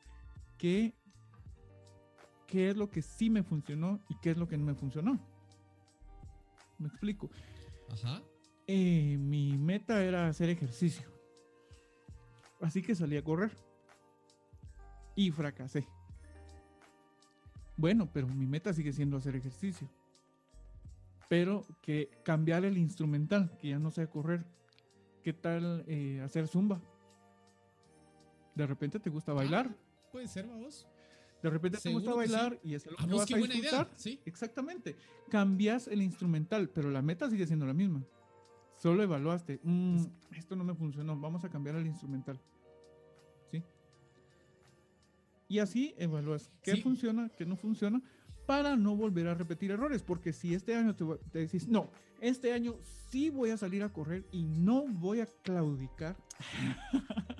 [0.57, 0.95] ¿Qué,
[2.47, 5.19] qué es lo que sí me funcionó y qué es lo que no me funcionó?
[6.79, 7.29] Me explico.
[7.91, 8.21] Ajá.
[8.67, 11.07] Eh, mi meta era hacer ejercicio.
[12.61, 13.51] Así que salí a correr
[15.15, 15.87] y fracasé.
[17.77, 19.89] Bueno, pero mi meta sigue siendo hacer ejercicio.
[21.27, 24.45] Pero que cambiar el instrumental, que ya no sé correr.
[25.23, 26.81] ¿Qué tal eh, hacer zumba?
[28.53, 29.67] De repente te gusta bailar.
[29.69, 30.87] Ah, puede ser, vamos.
[31.45, 33.87] De repente te gusta bailar y es lo que vas a disfrutar.
[33.95, 34.19] ¿Sí?
[34.25, 34.95] Exactamente.
[35.29, 38.03] Cambias el instrumental, pero la meta sigue siendo la misma.
[38.73, 39.59] Solo evaluaste.
[39.61, 41.15] Mm, esto no me funcionó.
[41.19, 42.41] Vamos a cambiar el instrumental.
[45.47, 48.01] Y así evalúas qué funciona, qué no funciona,
[48.47, 50.01] para no volver a repetir errores.
[50.01, 52.73] Porque si este año te, te, decís, no, este año
[53.11, 56.15] sí voy a salir a correr y no voy a claudicar.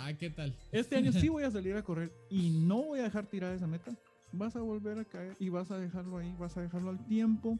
[0.00, 0.56] ah, ¿qué tal?
[0.72, 3.66] Este año sí voy a salir a correr y no voy a dejar tirada esa
[3.66, 3.92] meta.
[4.32, 7.58] Vas a volver a caer y vas a dejarlo ahí, vas a dejarlo al tiempo.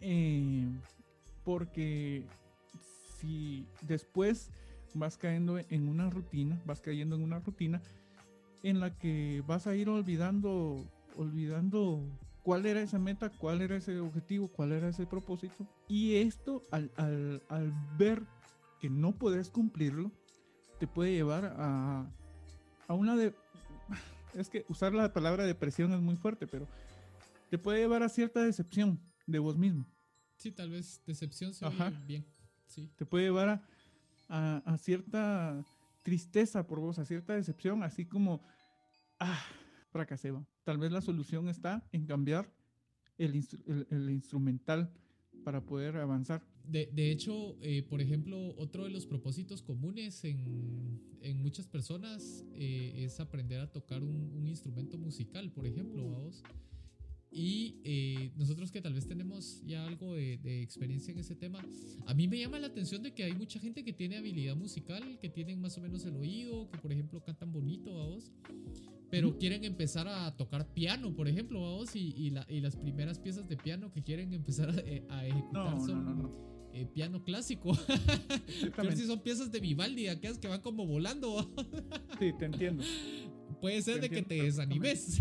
[0.00, 0.66] Eh,
[1.44, 2.24] porque
[3.18, 4.50] si después
[4.94, 7.82] vas cayendo en una rutina, vas cayendo en una rutina,
[8.62, 10.84] en la que vas a ir olvidando,
[11.16, 12.02] olvidando
[12.42, 15.66] cuál era esa meta, cuál era ese objetivo, cuál era ese propósito.
[15.88, 16.90] Y esto, al,
[17.98, 18.22] ver
[18.80, 20.10] que no puedes cumplirlo,
[20.78, 22.06] te puede llevar a,
[22.86, 23.34] a una de...
[24.34, 26.66] Es que usar la palabra depresión es muy fuerte, pero
[27.50, 29.86] te puede llevar a cierta decepción de vos mismo.
[30.36, 31.66] Sí, tal vez decepción se
[32.06, 32.26] bien.
[32.66, 32.90] Sí.
[32.96, 33.62] Te puede llevar
[34.28, 35.64] a, a cierta
[36.02, 38.42] tristeza por vos, a cierta decepción, así como,
[39.18, 39.42] ah,
[39.90, 40.32] fracasé.
[40.64, 42.52] Tal vez la solución está en cambiar
[43.18, 43.34] el,
[44.10, 44.92] instrumental
[45.44, 46.42] para poder avanzar.
[46.66, 51.00] De, hecho, eh, por ejemplo, otro de los propósitos comunes en,
[51.36, 56.42] muchas personas eh, es aprender a tocar un, un, instrumento musical, por ejemplo, vos.
[57.36, 61.60] Y eh, nosotros que tal vez tenemos ya algo de, experiencia en ese tema,
[62.06, 65.18] a mí me llama la atención de que hay mucha gente que tiene habilidad musical,
[65.20, 68.30] que tienen más o menos el oído, que por ejemplo cantan bonito a vos,
[69.10, 72.14] pero quieren empezar a tocar piano, por ejemplo, a vos, y,
[72.48, 74.70] y, las primeras piezas de piano que quieren empezar
[75.08, 77.72] a, ejecutar son eh, piano clásico.
[78.76, 81.48] Peor si son piezas de Vivaldi, aquellas que van como volando.
[82.18, 82.82] sí, te entiendo.
[83.60, 85.20] Puede ser de que te desanimes.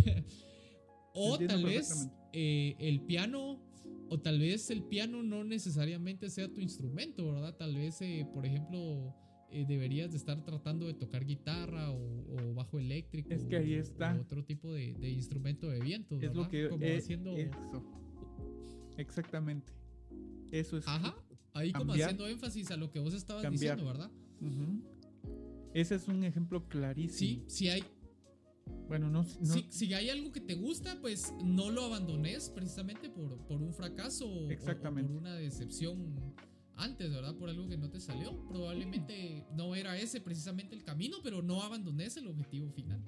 [1.14, 3.62] o tal vez eh, el piano,
[4.10, 7.56] o tal vez el piano no necesariamente sea tu instrumento, ¿verdad?
[7.56, 9.16] Tal vez, eh, por ejemplo,
[9.52, 13.32] deberías de estar tratando de tocar guitarra o, bajo eléctrico.
[13.32, 14.16] Es que ahí está.
[14.16, 16.20] O otro tipo de, instrumento de viento.
[16.20, 17.38] Es lo que como haciendo...
[17.38, 17.84] Eso.
[18.98, 19.72] Exactamente.
[20.52, 20.88] Eso es.
[20.88, 21.16] Ajá.
[21.54, 24.12] Ahí como haciendo énfasis a lo que vos estabas diciendo, ¿verdad?
[25.74, 27.18] Ese es un ejemplo clarísimo.
[27.18, 27.84] Sí, sí hay.
[28.88, 29.26] Bueno, no.
[29.26, 34.50] Si, hay algo que te gusta, pues no lo abandones precisamente por, por un fracaso
[34.50, 35.12] Exactamente.
[35.12, 36.34] o por una decepción
[36.76, 37.36] antes, ¿verdad?
[37.36, 38.48] Por algo que no te salió.
[38.48, 43.04] Probablemente no era ese precisamente el camino, pero no abandones el objetivo final.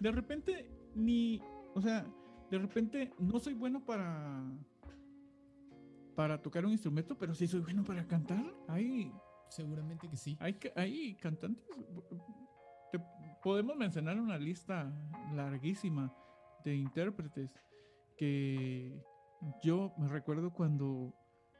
[0.00, 1.40] De repente, ni.
[1.74, 2.06] O sea,
[2.50, 4.44] de repente no soy bueno para.
[6.18, 8.44] Para tocar un instrumento, pero sí soy bueno para cantar.
[8.66, 9.12] Hay.
[9.50, 10.36] Seguramente que sí.
[10.40, 11.64] Hay, hay cantantes.
[13.40, 14.92] podemos mencionar una lista
[15.32, 16.12] larguísima
[16.64, 17.54] de intérpretes
[18.16, 19.00] que
[19.62, 21.14] yo me recuerdo cuando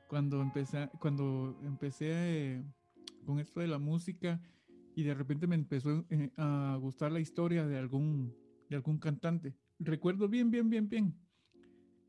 [0.08, 2.08] cuando empecé, cuando empecé
[2.56, 2.64] eh,
[3.24, 4.40] con esto de la música
[4.96, 8.34] y de repente me empezó eh, a gustar la historia de algún,
[8.68, 9.54] de algún cantante.
[9.78, 11.27] Recuerdo bien, bien, bien, bien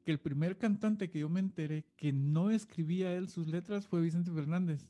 [0.09, 4.01] que el primer cantante que yo me enteré que no escribía él sus letras fue
[4.01, 4.89] Vicente Fernández.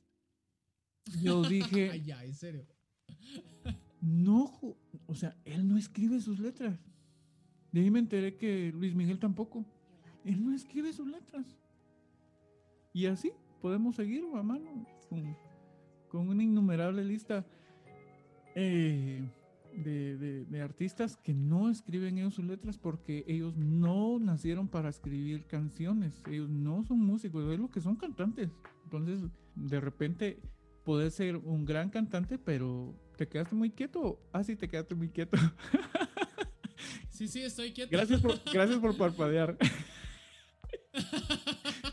[1.21, 2.01] Yo dije...
[2.05, 2.65] ya, en serio.
[3.99, 4.77] no,
[5.08, 6.79] o sea, él no escribe sus letras.
[7.73, 9.65] De ahí me enteré que Luis Miguel tampoco.
[10.23, 11.45] Él no escribe sus letras.
[12.93, 14.88] Y así podemos seguir a mano
[16.08, 17.45] con, una innumerable lista
[18.55, 19.21] eh,
[19.79, 26.21] de, artistas que no escriben ellos sus letras porque ellos no nacieron para escribir canciones,
[26.27, 28.49] ellos no son músicos, es lo que son cantantes.
[28.83, 29.21] Entonces,
[29.55, 30.39] de repente,
[30.83, 34.19] puedes ser un gran cantante, pero te quedaste muy quieto.
[34.31, 35.37] Ah, sí, te quedaste muy quieto.
[37.09, 37.89] Sí, sí, estoy quieto.
[37.91, 39.57] Gracias por, gracias por parpadear.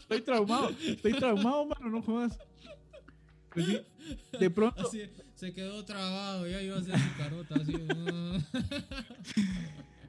[0.01, 2.38] Estoy traumado, estoy traumado, mano, no jodas.
[3.53, 3.83] Pues
[4.38, 4.88] de pronto.
[5.37, 7.75] Se quedó trabado, ya iba a hacer su carota así.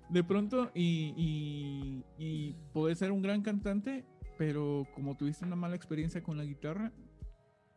[0.10, 4.06] de pronto, y, y, puedes ser un gran cantante,
[4.38, 6.92] pero como tuviste una mala experiencia con la guitarra,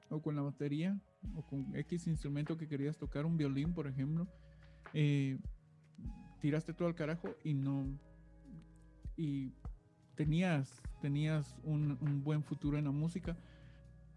[0.08, 0.98] o con la batería,
[1.34, 4.28] o con X instrumento que querías tocar, un violín, por ejemplo,
[4.94, 5.38] eh,
[6.40, 7.86] tiraste todo al carajo y no.
[9.16, 9.52] Y
[10.14, 13.36] tenías, tenías un, buen futuro en la música.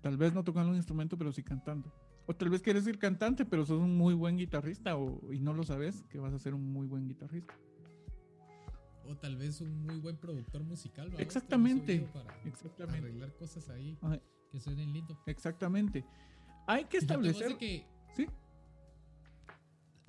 [0.01, 1.91] Tal vez no tocando un instrumento, pero sí cantando.
[2.25, 5.53] O tal vez quieres ser cantante, pero sos un muy buen guitarrista o, y no
[5.53, 7.53] lo sabes que vas a ser un muy buen guitarrista.
[9.05, 11.11] O tal vez un muy buen productor musical.
[11.17, 12.07] Exactamente.
[12.13, 13.97] Para, arreglar cosas ahí
[14.49, 15.19] que suenen lindo.
[15.25, 16.05] Exactamente.
[16.67, 17.57] Hay que establecer.
[17.57, 17.85] Que...
[18.15, 18.27] Sí.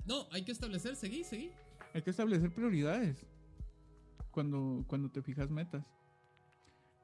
[0.05, 1.51] No, hay que establecer, seguí, seguí.
[1.93, 3.25] Hay que establecer prioridades
[4.31, 5.85] cuando, cuando te fijas metas.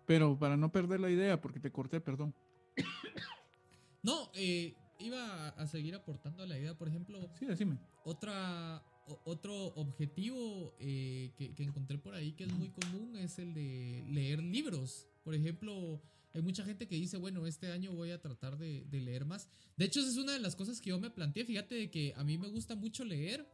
[0.06, 2.34] Pero para no perder la idea, porque te corté, perdón.
[4.04, 7.30] No, eh, iba a seguir aportando a la idea, por ejemplo.
[7.38, 7.78] Sí, decime.
[8.04, 8.84] Otra,
[9.26, 14.42] otro objetivo eh, que, encontré por ahí que es muy común es el de leer
[14.42, 15.08] libros.
[15.24, 16.02] Por ejemplo,
[16.34, 19.48] hay mucha gente que dice, bueno, este año voy a tratar de, de leer más.
[19.78, 21.46] De hecho, esa es una de las cosas que yo me planteé.
[21.46, 23.48] Fíjate de que a mí me gusta mucho leer.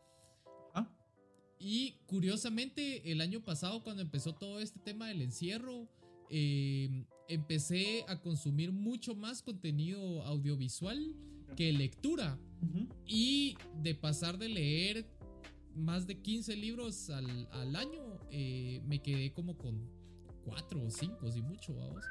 [1.60, 5.88] Y curiosamente, el año pasado, cuando empezó todo este tema del encierro,
[6.30, 11.16] eh, empecé a consumir mucho más contenido audiovisual
[11.56, 12.40] que lectura.
[13.06, 15.06] Y de pasar de leer
[15.76, 19.88] más de 15 libros al, año, eh, me quedé como con
[20.44, 22.04] 4 o 5, si mucho, vamos.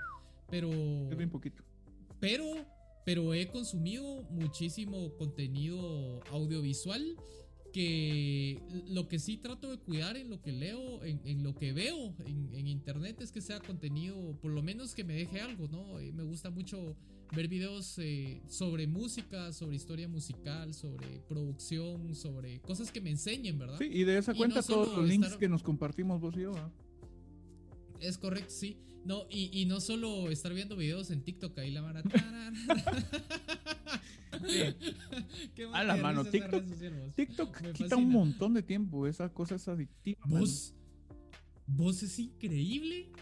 [0.49, 0.71] Pero.
[1.11, 1.63] Es bien poquito.
[2.21, 2.45] Pero.
[3.05, 7.17] Pero he consumido muchísimo contenido audiovisual
[7.73, 12.15] que lo que sí trato de cuidar en lo que leo, en, lo que veo
[12.25, 16.01] en, internet es que sea contenido, por lo menos que me deje algo, ¿no?
[16.01, 16.97] Eh, me gusta mucho
[17.35, 23.59] ver videos eh, sobre música, sobre historia musical, sobre producción, sobre cosas que me enseñen,
[23.59, 23.79] ¿verdad?
[23.79, 26.53] Sí, y de esa cuenta todos los links que nos compartimos vos y yo.
[28.01, 28.79] Es correcto, sí.
[29.05, 32.03] No, y, no solo estar viendo videos en TikTok ahí la van a...
[35.73, 36.65] a la mano, TikTok,
[37.15, 40.19] TikTok quita un montón de tiempo, esa cosa es adictiva.
[40.27, 40.75] Vos,
[41.69, 43.13] vos es increíble.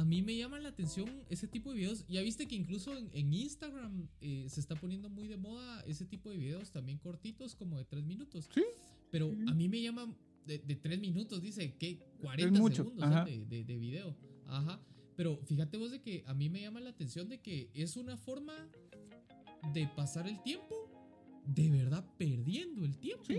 [0.00, 2.06] A mí me llama la atención ese tipo de videos.
[2.08, 6.30] Ya viste que incluso en, Instagram eh, se está poniendo muy de moda ese tipo
[6.30, 8.48] de videos también cortitos, como de tres minutos.
[8.54, 8.62] Sí.
[9.10, 10.10] Pero a mí me llama
[10.46, 14.16] de, tres minutos, dice que 40 segundos de, de, video.
[14.46, 14.80] Ajá.
[15.16, 18.16] Pero fíjate vos de que a mí me llama la atención de que es una
[18.16, 18.54] forma
[19.74, 20.74] de pasar el tiempo
[21.44, 23.34] de verdad perdiendo el tiempo.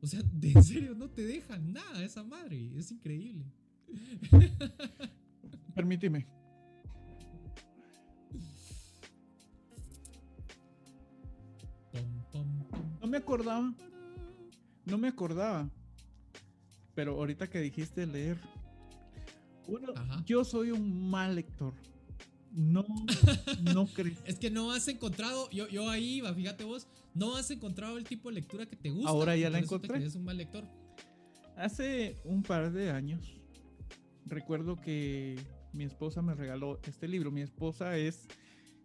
[0.00, 2.72] O sea, de en serio no te dejan nada esa madre.
[2.78, 3.44] Es increíble.
[5.74, 6.26] Permíteme.
[13.00, 13.74] No me acordaba.
[14.84, 15.70] No me acordaba.
[16.94, 18.38] Pero ahorita que dijiste leer.
[20.26, 21.72] yo soy un mal lector.
[22.52, 22.84] No,
[23.62, 24.18] no crees.
[24.24, 28.02] es que no has encontrado, yo, yo ahí iba, fíjate vos, no has encontrado el
[28.02, 29.08] tipo de lectura que te gusta.
[29.08, 29.96] Ahora ya la encontré.
[29.96, 30.64] Eres un mal lector.
[31.56, 33.39] Hace un par de años,
[34.30, 35.36] recuerdo que
[35.72, 37.30] mi esposa me regaló este libro.
[37.30, 38.26] Mi esposa es,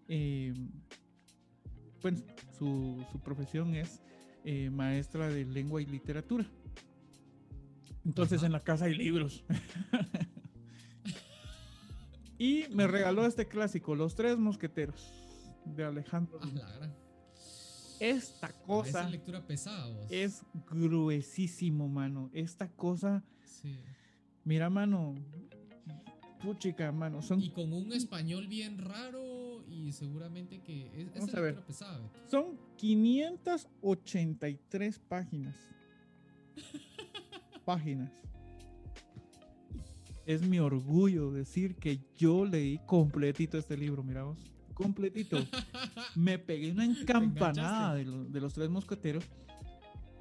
[0.08, 0.53] eh,
[2.01, 2.23] pues
[2.58, 4.01] su, profesión es
[4.43, 6.45] eh, maestra de lengua y literatura.
[8.03, 9.43] Entonces en la casa hay libros.
[12.38, 15.12] y me regaló este clásico, Los Tres Mosqueteros,
[15.65, 16.39] de Alejandro.
[16.43, 16.89] Ah,
[17.99, 22.29] Esta cosa lectura pesada, es gruesísimo, mano.
[22.34, 23.23] Esta cosa.
[24.45, 25.15] Mira, mano.
[26.41, 27.23] Puchica, mano.
[27.23, 27.41] Son...
[27.41, 31.60] Y con un español bien raro y seguramente que es, Vamos a ver.
[31.65, 32.08] pesada.
[32.29, 35.55] Son 583 páginas.
[37.65, 38.12] páginas.
[40.27, 44.38] Es mi orgullo decir que yo leí completito este libro, miramos.
[44.75, 45.38] Completito.
[46.15, 49.23] Me pegué una encampanada de, los tres mosqueteros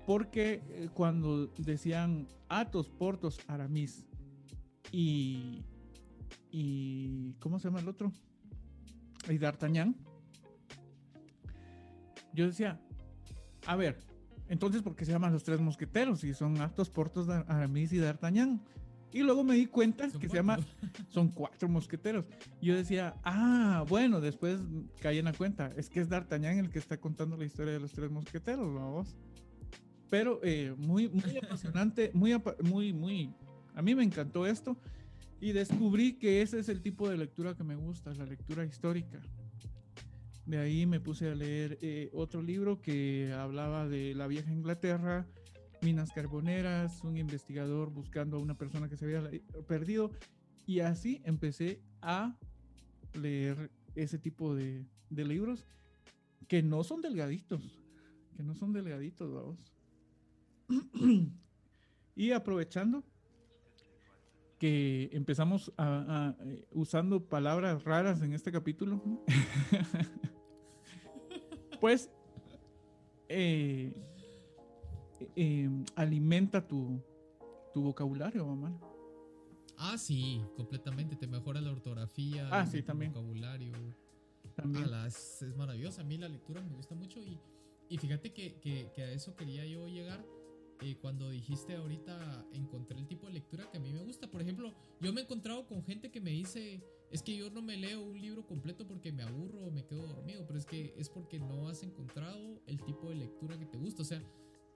[0.06, 4.06] porque eh, cuando decían Atos, Portos, Aramis
[4.92, 5.62] y,
[6.50, 8.12] y ¿cómo se llama el otro?
[9.28, 9.96] Y D'Artagnan.
[12.32, 12.80] Yo decía,
[13.66, 14.00] a ver,
[14.48, 16.20] entonces, ¿por qué se llaman los tres mosqueteros?
[16.20, 18.60] Si son Atos, Portos, Aramis y D'Artagnan.
[19.12, 20.58] Y luego me di cuenta que se llama,
[21.08, 22.24] son cuatro mosqueteros.
[22.60, 24.60] yo decía, ah, bueno, después
[25.00, 25.72] caí en la cuenta.
[25.76, 29.14] Es que es D'Artagnan el que está contando la historia de los tres mosqueteros, vamos.
[30.10, 33.34] Pero eh, muy, muy apasionante, muy, muy, muy.
[33.74, 34.76] A mí me encantó esto.
[35.40, 39.20] Y descubrí que ese es el tipo de lectura que me gusta, la lectura histórica.
[40.46, 45.26] De ahí me puse a leer eh, otro libro que hablaba de la vieja Inglaterra,
[45.82, 49.22] minas carboneras, un investigador buscando a una persona que se había
[49.66, 50.10] perdido.
[50.66, 52.38] Y así empecé a
[53.14, 55.64] leer ese tipo de, libros
[56.48, 57.80] que no son delgaditos,
[58.36, 59.58] que no son delgaditos, vamos.
[62.16, 63.04] y aprovechando
[64.58, 69.02] que empezamos a, eh, usando palabras raras en este capítulo.
[71.80, 72.10] pues
[73.28, 73.92] eh,
[75.36, 77.02] eh, alimenta tu,
[77.74, 78.78] vocabulario, mamá.
[79.76, 81.16] Ah, sí, completamente.
[81.16, 82.48] Te mejora la ortografía.
[82.50, 83.12] Ah, sí, también.
[83.12, 83.72] vocabulario.
[84.54, 84.86] También.
[85.06, 86.00] es, es, maravilloso.
[86.00, 87.40] A mí la lectura me gusta mucho y,
[87.88, 90.24] y fíjate que, que, a eso quería yo llegar.
[90.92, 94.30] Cuando dijiste ahorita encontré el tipo de lectura que a mí me gusta.
[94.30, 97.62] Por ejemplo, yo me he encontrado con gente que me dice, es que yo no
[97.62, 100.94] me leo un libro completo porque me aburro o me quedo dormido, pero es que
[100.98, 104.02] es porque no has encontrado el tipo de lectura que te gusta.
[104.02, 104.22] O sea,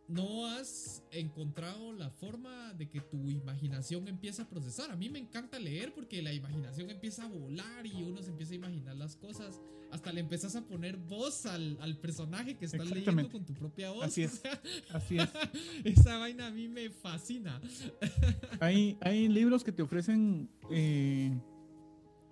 [0.09, 4.91] no has encontrado la forma de que tu imaginación empiece a procesar.
[4.91, 8.53] A mí me encanta leer porque la imaginación empieza a volar y uno se empieza
[8.55, 9.61] a imaginar las cosas.
[9.91, 14.05] Hasta le empiezas a poner voz al, personaje que estás leyendo con tu propia voz.
[14.05, 14.43] Así es.
[14.93, 15.29] Así es.
[15.85, 17.61] Esa vaina a mí me fascina.
[18.61, 21.39] hay, hay libros que te ofrecen eh,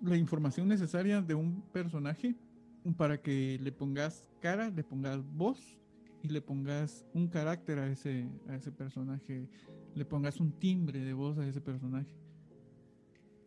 [0.02, 2.34] la información necesaria de un personaje
[2.96, 5.76] para que le pongas cara, le pongas voz
[6.22, 9.48] y le pongas un carácter a ese, a ese personaje,
[9.94, 12.14] le pongas un timbre de voz a ese personaje.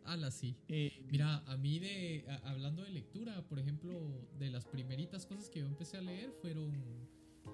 [0.06, 0.56] Ala, sí.
[0.68, 5.60] Eh, Mira, a mí de, hablando de lectura, por ejemplo, de las primeritas cosas que
[5.60, 6.74] yo empecé a leer fueron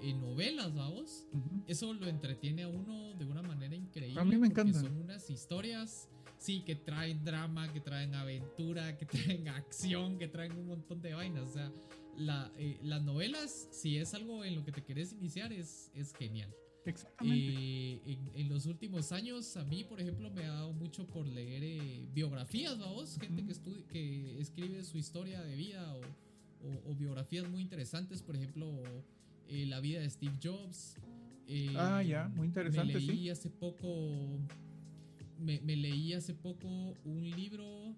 [0.01, 1.27] en novelas, vamos.
[1.67, 4.21] Eso lo entretiene a uno de una manera increíble.
[4.21, 4.79] A mí me encanta.
[4.79, 9.05] Son unas historias, sí, que traen drama, que traen aventura, que
[9.37, 11.43] traen acción, que traen un montón de vainas.
[11.49, 11.71] O sea,
[12.17, 16.13] la, eh, las novelas, si es algo en lo que te querés iniciar, es, es
[16.13, 16.53] genial.
[16.85, 17.53] Exactamente.
[17.53, 21.63] Eh, en, los últimos años, a mí, por ejemplo, me ha dado mucho por leer
[21.63, 27.61] eh, biografías, vamos, gente que, que escribe su historia de vida o, o biografías muy
[27.61, 28.83] interesantes, por ejemplo
[29.47, 30.97] eh, la vida de Steve Jobs.
[31.77, 32.93] Ah, ya, muy interesante.
[32.93, 34.39] Me leí hace poco.
[35.39, 36.67] Me, leí hace poco
[37.03, 37.95] un libro.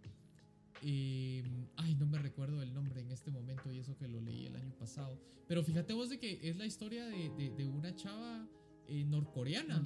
[0.81, 1.43] Eh,
[1.75, 4.55] ay, no me recuerdo el nombre en este momento y eso que lo leí el
[4.55, 5.19] año pasado.
[5.47, 8.47] Pero fíjate vos de que es la historia de, una chava
[8.87, 9.83] norcoreana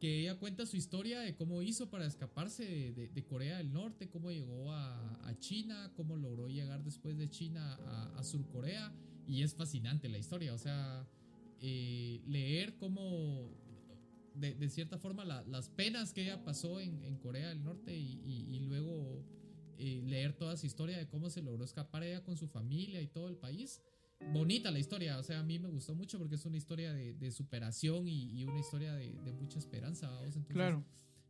[0.00, 4.30] que ella cuenta su historia de cómo hizo para escaparse de, Corea del Norte, cómo
[4.30, 7.78] llegó a, China, cómo logró llegar después de China
[8.16, 8.92] a, Sur Corea.
[9.26, 11.06] Y es fascinante la historia, o sea,
[11.60, 13.54] eh, leer cómo,
[14.34, 19.22] de, cierta forma, las penas que ella pasó en, Corea del Norte y, luego
[19.80, 23.06] eh, leer toda su historia de cómo se logró escapar ella con su familia y
[23.06, 23.80] todo el país
[24.32, 25.18] bonita la historia.
[25.18, 28.60] O sea, a mí me gustó mucho porque es una historia de, superación y, una
[28.60, 30.08] historia de, mucha esperanza.
[30.24, 30.84] Entonces, claro.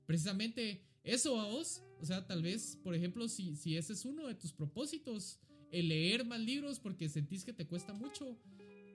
[0.06, 1.82] Precisamente eso a vos.
[2.00, 5.38] O sea, tal vez, por ejemplo, si, si ese es uno de tus propósitos,
[5.70, 8.36] el leer más libros porque sentís que te cuesta mucho.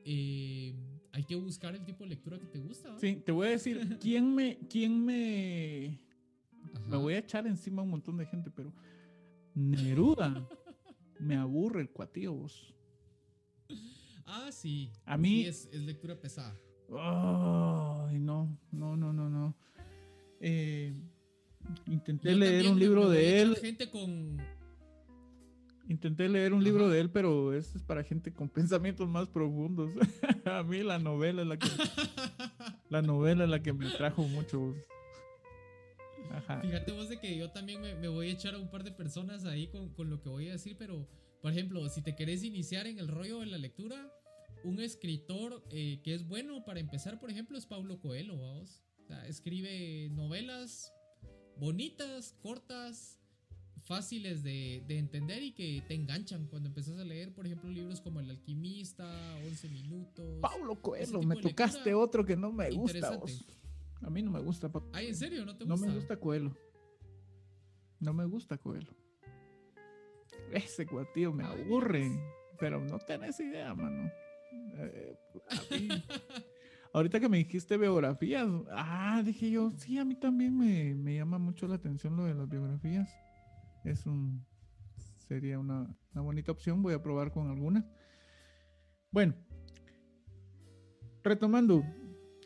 [0.08, 0.76] Eh,
[1.12, 2.98] hay que buscar el tipo de lectura que te gusta.
[3.00, 6.00] Sí, te voy a decir, ¿quién me, quién me,
[6.88, 8.74] me voy a echar encima a un montón de gente, pero
[9.56, 10.48] Neruda
[11.20, 12.74] me aburre el cuatío vos.
[14.26, 14.92] Ah, sí.
[15.06, 15.46] A mí.
[15.46, 16.56] es, lectura pesada.
[16.90, 19.56] Ay, no, no, no, no, no.
[20.40, 20.94] Eh,
[21.88, 23.56] intenté leer un libro de él.
[23.56, 24.38] Gente con.
[25.88, 29.92] Intenté leer un libro de él, pero este es para gente con pensamientos más profundos.
[30.46, 31.68] a mí la novela es la que.
[32.90, 34.76] la novela es la que me trajo mucho.
[36.32, 36.62] Ajá.
[36.62, 39.46] Fíjate vos de que yo también me, voy a echar a un par de personas
[39.46, 41.08] ahí con, con lo que voy a decir, pero
[41.42, 44.12] por ejemplo, si te querés iniciar en el rollo de la lectura,
[44.64, 48.82] un escritor eh, que es bueno para empezar, por ejemplo, es Paulo Coelho, vamos.
[49.04, 50.92] O sea, escribe novelas
[51.58, 53.20] bonitas, cortas,
[53.84, 58.20] fáciles de, entender y que te enganchan cuando empezás a leer, por ejemplo, libros como
[58.20, 59.08] El alquimista,
[59.46, 60.40] 11 minutos.
[60.42, 63.20] Paulo Coelho, me tocaste otro que no me gusta.
[64.06, 64.72] A mí no me gusta.
[64.94, 65.46] Ay, ¿en serio?
[65.46, 65.86] ¿No te gusta?
[65.86, 66.56] No me gusta Coelho.
[68.00, 68.94] No me gusta Coelho.
[70.52, 72.12] Ese cuatío me aburre.
[72.60, 74.12] Pero no tenés idea, mano.
[74.78, 75.18] Eh,
[76.94, 81.68] ahorita que me dijiste biografías, ah, dije yo, sí, a mí también me, llama mucho
[81.68, 83.10] la atención lo de las biografías.
[83.84, 84.46] Es un,
[85.28, 87.84] sería una, bonita opción, voy a probar con algunas.
[89.12, 89.34] Bueno,
[91.24, 91.84] retomando,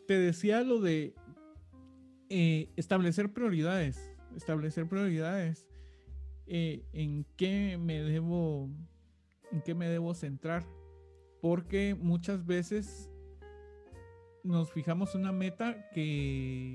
[0.06, 1.14] te decía lo de
[2.30, 4.00] eh, establecer prioridades,
[4.36, 5.66] establecer prioridades.
[6.46, 8.70] Eh, en qué me debo,
[9.52, 10.64] en qué me debo centrar,
[11.40, 13.10] porque muchas veces
[14.42, 16.74] nos fijamos una meta que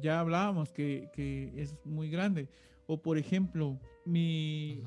[0.00, 2.48] ya hablábamos que, es muy grande.
[2.86, 4.82] O por ejemplo, mi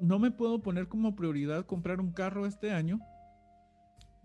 [0.00, 3.00] no me puedo poner como prioridad comprar un carro este año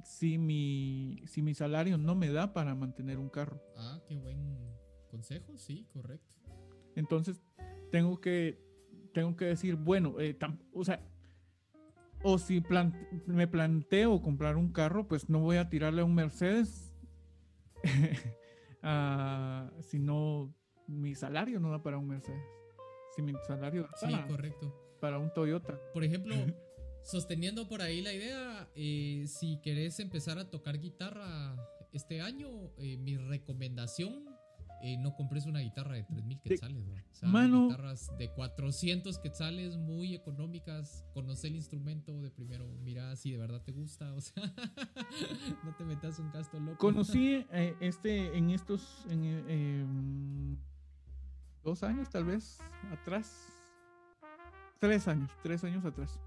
[0.04, 3.62] si mi, si mi salario no me da para mantener un carro.
[3.76, 4.58] Ah, qué buen
[5.10, 6.34] consejo, sí, correcto.
[6.96, 7.42] Entonces,
[7.92, 8.60] tengo que
[9.14, 10.38] tengo que decir, bueno, eh,
[10.74, 11.02] o sea,
[12.24, 12.64] o si
[13.26, 16.94] me planteo comprar un carro, pues no voy a tirarle a un Mercedes,
[19.82, 20.54] si no,
[20.88, 22.44] mi salario no da para un Mercedes.
[23.16, 24.74] Si mi salario da sí, correcto.
[25.00, 25.80] para un Toyota.
[25.94, 26.36] Por ejemplo,
[27.04, 31.56] sosteniendo por ahí la idea, eh, si querés empezar a tocar guitarra
[31.92, 34.30] este año, eh, mi recomendación
[34.84, 36.96] eh, no compres una guitarra de 3000 quetzales, ¿no?
[36.96, 41.06] O sea, guitarras de 400 quetzales muy económicas.
[41.14, 44.42] Conoce el instrumento de primero, mira si de verdad te gusta, o sea,
[45.64, 46.80] no te metas un gasto loco.
[46.80, 47.46] Conocí
[47.80, 50.58] este en estos en, em,
[51.64, 52.58] dos años tal vez
[52.92, 53.50] atrás,
[54.80, 56.20] tres años, tres años atrás.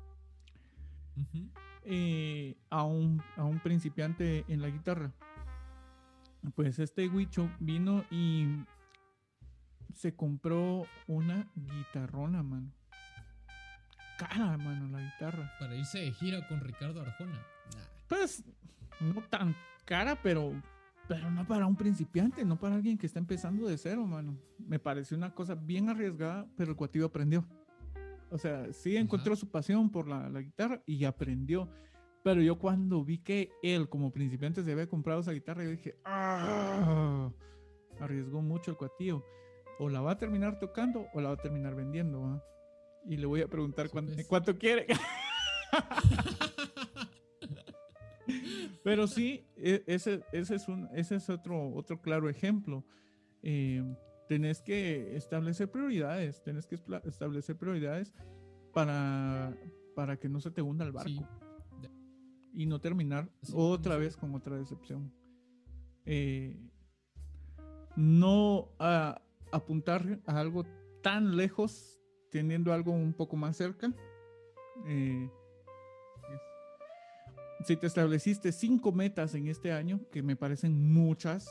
[1.85, 5.13] Eh, a, un, a un principiante en la guitarra
[6.53, 8.65] pues este Huicho vino y
[9.95, 12.71] se compró una guitarrona, mano.
[14.19, 15.53] Cara, mano, la guitarra.
[15.59, 17.41] Para irse de gira con Ricardo Arjona.
[18.09, 18.45] Pues
[19.01, 20.53] no tan cara, pero
[21.07, 24.39] pero no para un principiante, no para alguien que está empezando de cero, mano.
[24.59, 27.45] Me pareció una cosa bien arriesgada, pero el cuatillo aprendió.
[28.35, 31.71] O sea, sí encontró su pasión por la, la, guitarra y aprendió.
[32.25, 35.95] Pero yo cuando vi que él como principiante se había comprado esa guitarra, yo dije,
[36.05, 37.31] ¡ah!
[38.01, 39.25] Arriesgó mucho el cuatío.
[39.79, 42.43] O la va a terminar tocando o la va a terminar vendiendo.
[43.07, 44.89] Y le voy a preguntar cuánto, quiere.
[48.83, 52.85] Pero sí, e, ese, ese, es, un, ese es otro, otro claro ejemplo.
[53.45, 53.81] Eh,
[54.29, 58.13] tenés que establecer prioridades, tenés que establecer prioridades
[58.73, 59.57] para,
[59.95, 61.29] para que no se te hunda el barco
[62.53, 65.13] y no terminar otra vez con otra decepción.
[66.07, 66.57] Eh,
[67.97, 68.71] no
[69.53, 70.65] apuntar a algo
[71.03, 72.01] tan lejos
[72.31, 73.93] teniendo algo un poco más cerca.
[74.87, 75.31] Eh,
[77.65, 81.49] si te estableciste cinco metas en este año, que me parecen muchas,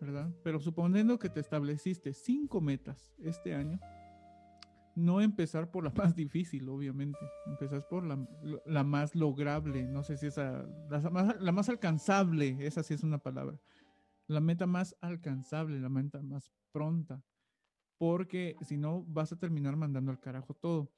[0.00, 0.34] ¿verdad?
[0.42, 3.78] Pero suponiendo que te estableciste cinco metas este año,
[4.94, 7.18] no empezar por la más difícil, obviamente.
[7.46, 8.18] Empezar por la,
[8.66, 9.86] la más lograble.
[9.86, 10.66] No sé si esa.
[10.88, 13.60] La más, la más alcanzable, esa sí es una palabra.
[14.26, 17.22] La meta más alcanzable, la meta más pronta.
[17.98, 20.90] Porque si no, vas a terminar mandando al carajo todo.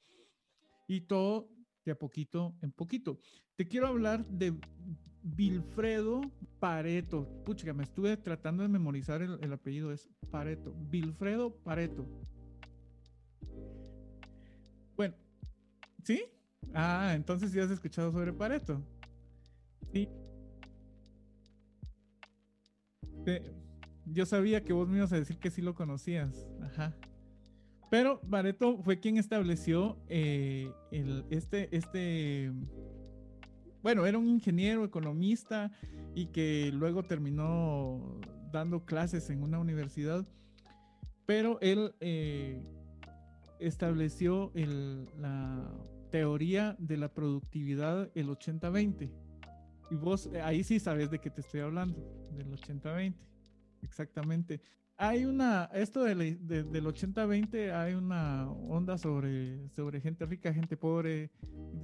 [0.87, 1.49] Y todo
[1.85, 3.19] de a poquito en poquito.
[3.55, 4.57] Te quiero hablar de
[5.23, 6.21] Vilfredo
[6.59, 7.27] Pareto.
[7.45, 10.75] Pucha, me estuve tratando de memorizar el, el apellido, es Pareto.
[10.89, 12.05] Vilfredo Pareto.
[14.95, 15.15] Bueno,
[16.03, 16.23] ¿sí?
[16.73, 18.81] Ah, entonces ya has escuchado sobre Pareto.
[19.91, 20.09] Sí.
[24.05, 26.47] Yo sabía que vos me ibas a decir que sí lo conocías.
[26.61, 26.95] Ajá.
[27.89, 32.51] Pero Pareto fue quien estableció eh, el, este, este,
[33.83, 35.71] bueno, era un ingeniero, economista
[36.15, 38.19] y que luego terminó
[38.51, 40.25] dando clases en una universidad.
[41.25, 42.63] Pero él eh,
[43.59, 45.69] estableció la
[46.11, 49.11] teoría de la productividad el 80-20.
[49.91, 51.99] Y vos ahí sí sabes de qué te estoy hablando,
[52.35, 53.13] del 80-20.
[53.81, 54.61] Exactamente.
[54.97, 60.77] Hay una, esto de, de, del 80-20, hay una onda sobre, sobre gente rica, gente
[60.77, 61.31] pobre,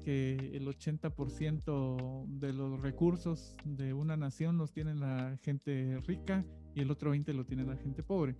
[0.03, 6.45] que el 80% de los recursos de una nación los tiene la gente rica
[6.76, 8.36] y el otro 20% lo tiene la gente pobre.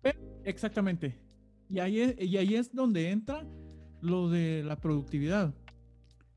[0.00, 1.18] Pero, exactamente,
[1.68, 3.46] y ahí, es, y ahí es donde entra
[4.00, 5.54] lo de la productividad.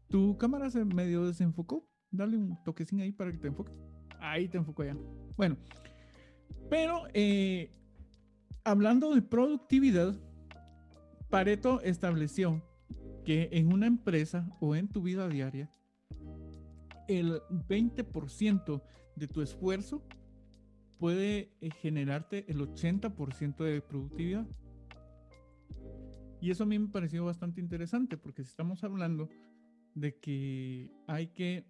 [0.09, 1.87] Tu cámara se medio desenfocó.
[2.11, 3.71] Dale un toquecín ahí para que te enfoque.
[4.19, 4.97] Ahí te enfocó ya.
[5.37, 5.55] Bueno,
[6.71, 7.69] pero eh,
[8.63, 10.17] hablando de productividad,
[11.29, 12.63] Pareto estableció
[13.25, 15.69] que en una empresa o en tu vida diaria,
[17.09, 18.81] el 20%
[19.17, 20.01] de tu esfuerzo
[20.97, 24.47] puede eh, generarte el 80% de productividad.
[26.39, 29.27] Y eso a mí me pareció bastante interesante porque si estamos hablando
[29.93, 31.65] de que hay que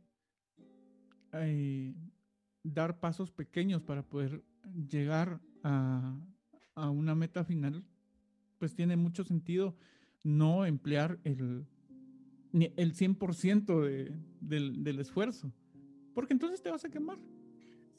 [1.33, 1.95] eh,
[2.61, 4.43] dar pasos pequeños para poder
[4.89, 6.17] llegar a,
[6.75, 7.83] a, una meta final,
[8.57, 9.75] pues tiene mucho sentido
[10.23, 11.65] no emplear el,
[12.53, 15.51] el 100% de, del, del esfuerzo,
[16.13, 17.17] porque entonces te vas a quemar.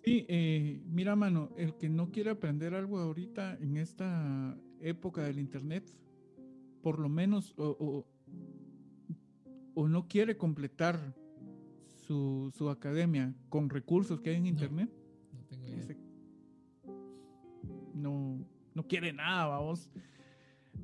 [0.05, 5.39] Sí, eh, mira, mano, el que no quiere aprender algo ahorita en esta época del
[5.39, 5.95] Internet,
[6.83, 8.05] por lo menos o,
[9.75, 11.15] o, no quiere completar
[12.07, 14.91] su, su, academia con recursos que hay en internet,
[15.33, 15.97] no, no tengo idea.
[18.03, 18.45] No,
[18.75, 19.89] no quiere nada, vamos.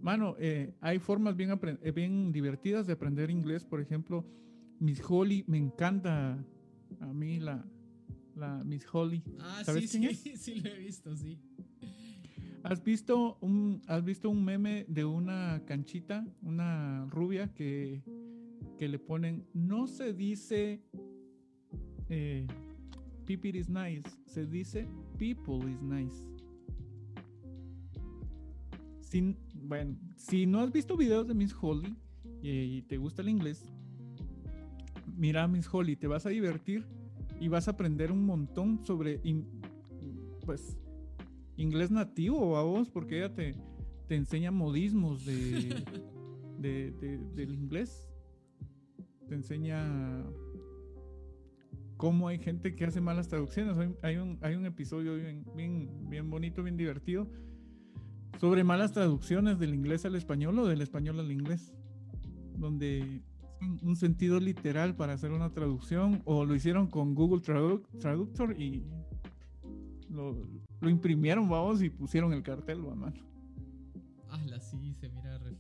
[0.01, 3.65] Mano, eh, hay formas bien, eh, bien divertidas de aprender inglés.
[3.65, 4.25] Por ejemplo,
[4.79, 6.39] Miss Holly, me encanta
[7.01, 7.65] a mí la,
[8.37, 9.23] la Miss Holly.
[9.41, 10.41] Ah, ¿Sabes sí, quién sí, es?
[10.41, 11.39] sí, lo he visto, sí.
[12.63, 18.03] ¿Has visto un, has visto un meme de una canchita, una rubia que,
[18.79, 20.83] que le ponen, no se dice
[22.09, 22.47] eh,
[23.27, 24.87] people is nice, se dice
[25.19, 26.25] people is nice.
[29.09, 31.97] Sin, bueno, si no has visto videos de Miss Holly
[32.43, 33.73] y, y te gusta el inglés,
[35.17, 36.85] mira a Miss Holly, te vas a divertir
[37.41, 39.21] y vas a aprender un montón sobre,
[40.45, 40.79] pues,
[41.57, 43.55] inglés nativo a vos, porque ella te,
[44.07, 45.35] te enseña modismos de,
[46.59, 48.09] de, de, del inglés.
[49.27, 50.25] Te enseña
[51.97, 53.77] cómo hay gente que hace malas traducciones.
[54.03, 57.29] Hay un, hay un episodio bien, bien, bien bonito, bien divertido,
[58.41, 61.73] sobre malas traducciones del inglés al español o del español al inglés,
[62.57, 63.23] donde
[63.83, 68.85] un sentido literal para hacer una traducción o lo hicieron con Google Traductor y
[70.11, 70.37] lo,
[70.83, 73.13] imprimieron, vamos, y pusieron el cartel, mano.
[74.31, 75.57] Ah, sí, se mira re.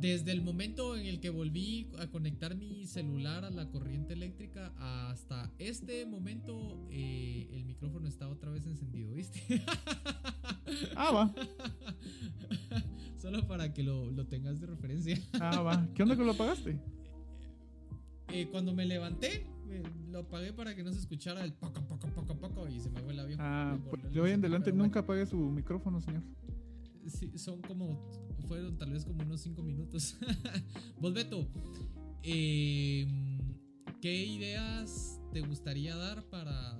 [0.00, 4.72] Desde el momento en el que volví a conectar mi celular a la corriente eléctrica
[4.78, 9.42] hasta este momento, eh, el micrófono está otra vez encendido, ¿viste?
[10.96, 11.34] Ah, va.
[13.20, 15.20] Solo para que lo, lo tengas de referencia.
[15.38, 15.86] Ah, va.
[15.94, 16.78] ¿Qué onda que lo apagaste?
[18.28, 22.08] Eh, cuando me levanté, me lo apagué para que no se escuchara el poco, poco,
[22.08, 23.38] poco, poco y se me fue el avión.
[23.42, 26.22] Ah, pues de hoy en adelante nunca apague su micrófono, señor.
[27.06, 27.98] Sí, son como,
[28.46, 30.16] fueron tal vez como unos 5 minutos.
[31.00, 31.48] Vos, Beto,
[32.22, 33.06] eh,
[34.00, 36.78] ¿qué ideas te gustaría dar para,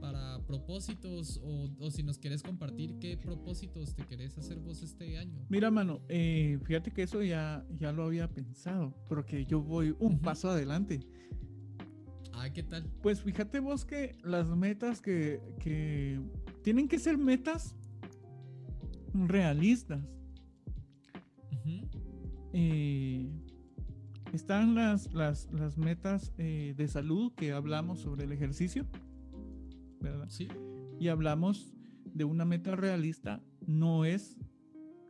[0.00, 5.18] para propósitos o, o, si nos querés compartir qué propósitos te querés hacer vos este
[5.18, 5.44] año?
[5.48, 10.14] Mira, mano, eh, fíjate que eso ya, ya lo había pensado, porque yo voy un
[10.14, 10.20] uh -huh.
[10.20, 11.00] paso adelante.
[12.32, 12.84] Ah, Ah, ¿qué tal?
[13.00, 16.20] Pues fíjate vos que las metas que, que
[16.62, 17.74] tienen que ser metas
[19.14, 20.04] realistas.
[22.52, 23.28] Eh,
[24.32, 28.86] están las, las, las metas eh, de salud que hablamos sobre el ejercicio,
[30.00, 30.26] ¿verdad?
[30.28, 30.48] Sí.
[31.00, 31.72] Y hablamos
[32.04, 34.36] de una meta realista, no es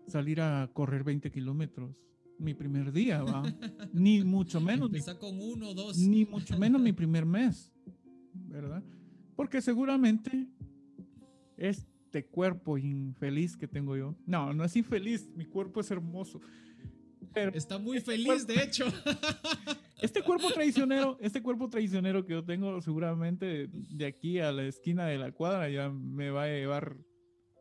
[0.07, 1.95] salir a correr 20 kilómetros
[2.39, 3.43] mi primer día, ¿va?
[3.93, 4.91] ni mucho menos.
[5.19, 5.99] Con uno, dos.
[5.99, 7.73] Ni mucho menos mi primer mes,
[8.33, 8.83] ¿verdad?
[9.37, 10.49] Porque seguramente
[12.15, 16.41] este cuerpo infeliz que tengo yo, no, no es infeliz, mi cuerpo es hermoso.
[17.53, 18.85] Está muy este feliz, de hecho.
[20.01, 25.07] Este cuerpo traicionero, este cuerpo traicionero que yo tengo, seguramente de aquí a la esquina
[25.07, 26.99] de la cuadra ya me va a llevar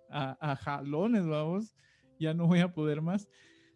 [0.10, 1.74] a, a jalones, vamos.
[2.20, 3.30] Ya no voy a poder más.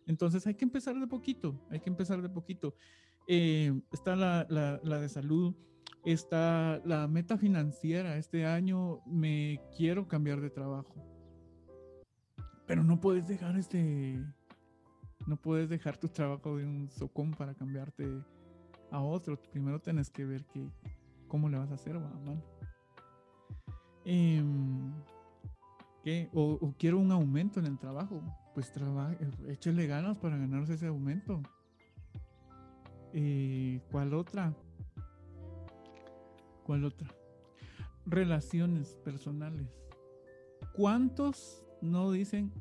[0.05, 2.75] Entonces hay que empezar de poquito, hay que empezar de poquito.
[3.27, 5.55] Eh, está la, la, de salud,
[6.03, 8.17] está la meta financiera.
[8.17, 10.93] Este año me quiero cambiar de trabajo.
[12.65, 14.19] Pero no puedes dejar este,
[15.25, 18.07] no puedes dejar tu trabajo de un socón para cambiarte
[18.91, 19.41] a otro.
[19.51, 20.69] Primero tienes que ver que,
[21.27, 22.41] cómo le vas a hacer, mano.
[24.05, 24.41] Eh,
[26.33, 28.21] o, quiero un aumento en el trabajo.
[28.53, 29.17] Pues trabaje,
[29.47, 31.41] échele ganas para ganarse ese aumento.
[33.13, 34.53] Eh, ¿Cuál otra?
[36.67, 37.07] ¿Cuál otra?
[38.05, 39.69] Relaciones personales.
[40.73, 42.51] ¿Cuántos no dicen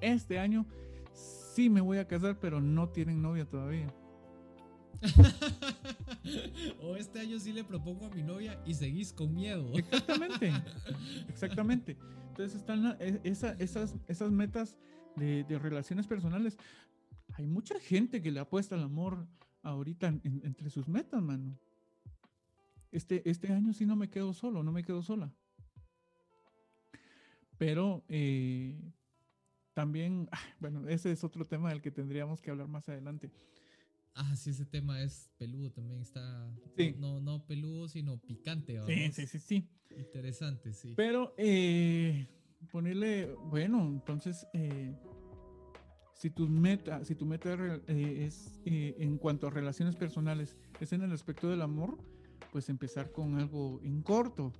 [0.00, 0.64] este año
[1.12, 3.92] sí me voy a casar, pero no tienen novia todavía?
[6.82, 9.72] o este año sí le propongo a mi novia y seguís con miedo.
[9.76, 10.52] Exactamente,
[11.28, 11.96] exactamente.
[12.28, 14.76] Entonces están e, esas, esas metas
[15.16, 16.56] de, relaciones personales.
[17.34, 19.26] Hay mucha gente que le apuesta al amor
[19.64, 21.58] ahorita entre sus metas, mano.
[22.90, 25.32] Este, este año sí no me quedo solo, no me quedo sola.
[27.58, 28.80] Pero eh,
[29.74, 30.28] también,
[30.60, 33.30] bueno, ese es otro tema del que tendríamos que hablar más adelante.
[34.14, 36.00] Ah, sí, ese tema es peludo también.
[36.00, 36.52] Está.
[36.98, 38.80] No, no peludo, sino picante.
[38.86, 39.68] Sí, sí, sí, sí.
[39.96, 40.94] Interesante, sí.
[40.96, 42.26] Pero, eh,
[42.72, 43.32] ponerle.
[43.44, 44.46] Bueno, entonces.
[44.52, 44.96] Eh,
[46.14, 47.54] si tu meta, si tu meta
[47.86, 51.96] eh, es en cuanto a relaciones personales, es en el aspecto del amor,
[52.52, 54.52] pues empezar con algo en corto.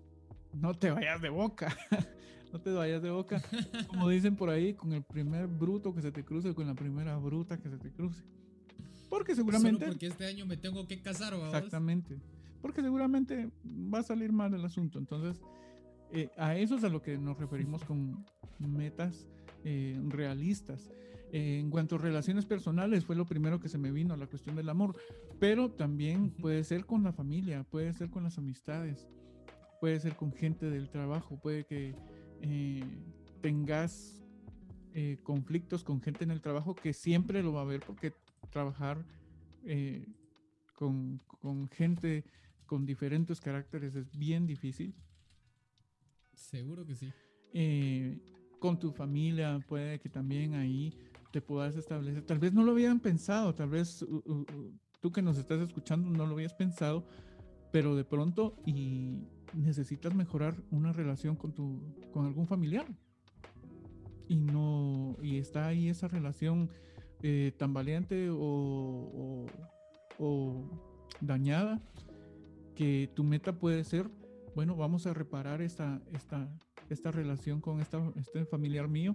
[0.52, 1.76] No te vayas de boca.
[2.52, 3.42] no te vayas de boca.
[3.88, 7.16] Como dicen por ahí, con el primer bruto que se te cruce, con la primera
[7.16, 8.22] bruta que se te cruce.
[9.08, 9.80] Porque seguramente.
[9.80, 11.54] Solo porque este año me tengo que casar, ¿vamos?
[11.54, 12.18] Exactamente.
[12.60, 14.98] Porque seguramente va a salir mal el asunto.
[14.98, 15.40] Entonces,
[16.12, 18.24] eh, a eso es a lo que nos referimos con
[18.58, 19.26] metas
[19.64, 20.90] eh, realistas.
[21.32, 24.56] Eh, en cuanto a relaciones personales, fue lo primero que se me vino, la cuestión
[24.56, 24.96] del amor.
[25.38, 29.08] Pero también puede ser con la familia, puede ser con las amistades,
[29.80, 31.94] puede ser con gente del trabajo, puede que
[33.40, 34.14] tengas
[35.22, 38.12] conflictos con gente en el trabajo que siempre lo va a haber porque
[38.50, 39.04] trabajar
[39.64, 40.06] eh,
[40.74, 41.20] con,
[41.72, 42.24] gente
[42.66, 44.94] con diferentes caracteres es bien difícil.
[46.34, 47.12] Seguro que sí.
[47.52, 48.18] Eh,
[48.60, 50.96] con tu familia puede que también ahí
[51.38, 52.24] te puedas establecer.
[52.24, 54.04] Tal vez no lo habían pensado, tal vez
[55.00, 57.06] tú que nos estás escuchando no lo habías pensado,
[57.70, 59.22] pero de pronto y
[59.54, 61.80] necesitas mejorar una relación con tu
[62.10, 62.86] con algún familiar.
[64.26, 66.70] Y no y está ahí esa relación
[67.22, 69.46] eh, tan valiente o,
[71.20, 71.80] dañada
[72.74, 74.10] que tu meta puede ser,
[74.56, 76.48] bueno, vamos a reparar esta, esta,
[76.90, 79.14] esta relación con esta, este familiar mío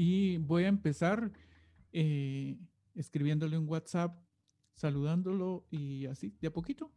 [0.00, 1.32] y voy a empezar
[1.92, 2.56] eh,
[2.94, 4.16] escribiéndole un WhatsApp,
[4.74, 6.92] saludándolo y así, de a poquito,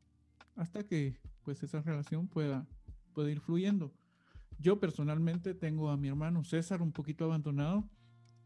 [0.56, 2.68] hasta que pues esa relación pueda,
[3.14, 3.92] pueda ir fluyendo.
[4.60, 7.90] Yo personalmente tengo a mi hermano César un poquito abandonado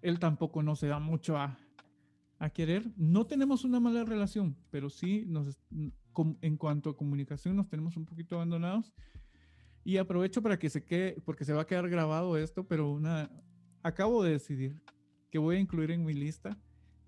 [0.02, 1.58] él tampoco no se da mucho a,
[2.54, 2.92] querer.
[2.96, 5.60] No tenemos una mala relación, pero sí nos,
[6.42, 8.94] en cuanto a comunicación nos tenemos un poquito abandonados.
[9.84, 13.32] Y aprovecho para que se quede, porque se va a quedar grabado esto, pero una,
[13.86, 14.82] acabo de decidir
[15.30, 16.58] que voy a incluir en mi lista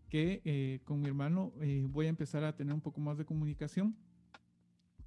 [0.09, 3.25] que eh, con mi hermano eh, voy a empezar a tener un poco más de
[3.25, 3.97] comunicación.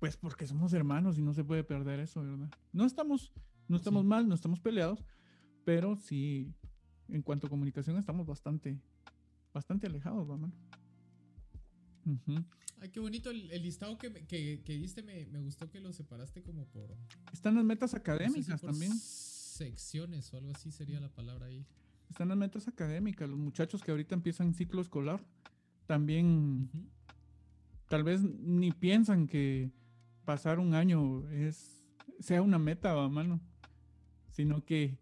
[0.01, 2.51] Pues porque somos hermanos y no se puede perder eso, ¿verdad?
[2.73, 3.33] No estamos,
[3.69, 5.05] no estamos mal, no estamos peleados,
[5.65, 6.53] pero sí
[7.09, 8.81] en cuanto a comunicación estamos bastante,
[9.53, 10.51] bastante alejados, mamá.
[12.81, 14.09] Ay, qué bonito el, listado que,
[14.67, 16.97] diste, me, gustó que lo separaste como por...
[17.33, 18.93] Están las metas académicas también.
[19.61, 21.67] Secciones o algo así sería la palabra ahí.
[22.09, 25.21] Están las metas académicas, los muchachos que ahorita empiezan ciclo escolar,
[25.87, 26.71] también
[27.87, 29.71] tal vez ni piensan que
[30.25, 31.85] pasar un año es,
[32.21, 33.39] sea una meta, va, mano.
[34.31, 34.99] Sino que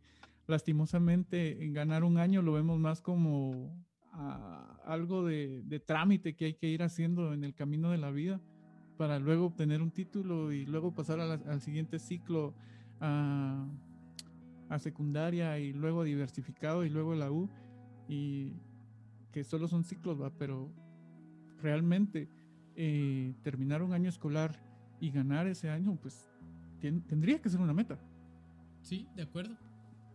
[0.49, 6.55] lastimosamente ganar un año lo vemos más como ah, algo de, de, trámite que hay
[6.55, 8.41] que ir haciendo en el camino de la vida
[8.97, 12.57] para luego obtener un título y luego pasar al siguiente ciclo
[12.99, 13.65] a,
[14.69, 17.49] a, secundaria y luego diversificado y luego la U
[18.09, 18.55] y
[19.33, 20.73] que solo son ciclos, va, pero
[21.61, 22.29] realmente
[22.75, 24.61] eh, terminar un año escolar
[25.01, 26.29] y ganar ese año, pues
[26.81, 27.99] tendría que ser una meta.
[28.83, 29.57] Sí, de acuerdo.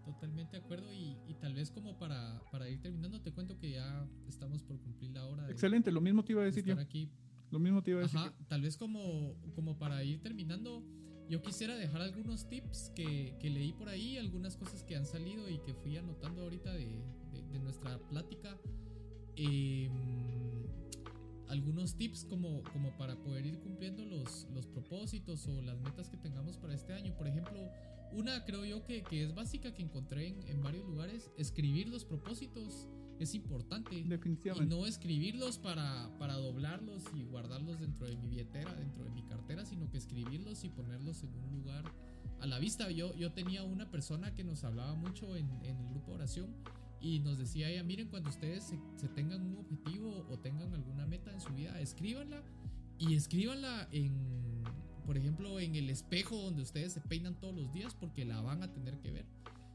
[0.06, 4.06] Totalmente de acuerdo y, tal vez como para, para, ir terminando te cuento que ya
[4.28, 5.50] estamos por cumplir la hora.
[5.50, 6.78] Excelente, lo mismo te iba a decir yo.
[6.78, 7.10] Aquí.
[7.52, 8.20] Lo mismo te iba a decir.
[8.20, 10.84] Ajá, tal vez como, como para ir terminando,
[11.30, 15.50] yo quisiera dejar algunos tips que, que, leí por ahí, algunas cosas que han salido
[15.50, 17.04] y que fui anotando ahorita de,
[17.52, 18.58] de, nuestra plática.
[19.36, 19.92] Em,
[21.48, 26.18] algunos tips como, como para poder ir cumpliendo los, los propósitos o las metas que
[26.18, 27.16] tengamos para este año.
[27.16, 27.70] Por ejemplo,
[28.12, 32.06] una creo yo que, que es básica que encontré en, en, varios lugares, escribir los
[32.06, 32.88] propósitos
[33.24, 34.04] es importante.
[34.04, 34.74] Definitivamente.
[34.74, 39.24] Y no escribirlos para, para doblarlos y guardarlos dentro de mi billetera, dentro de mi
[39.24, 41.84] cartera, sino que escribirlos y ponerlos en un lugar
[42.40, 42.90] a la vista.
[42.92, 46.54] Yo, yo tenía una persona que nos hablaba mucho en, en el grupo oración
[47.04, 51.34] y nos decía ella, miren, cuando ustedes se, tengan un objetivo o tengan alguna meta
[51.34, 52.42] en su vida, escríbanla
[52.98, 54.64] y escríbanla en,
[55.06, 58.64] por ejemplo, en el espejo donde ustedes se peinan todos los días porque la van
[58.64, 59.26] a tener que ver.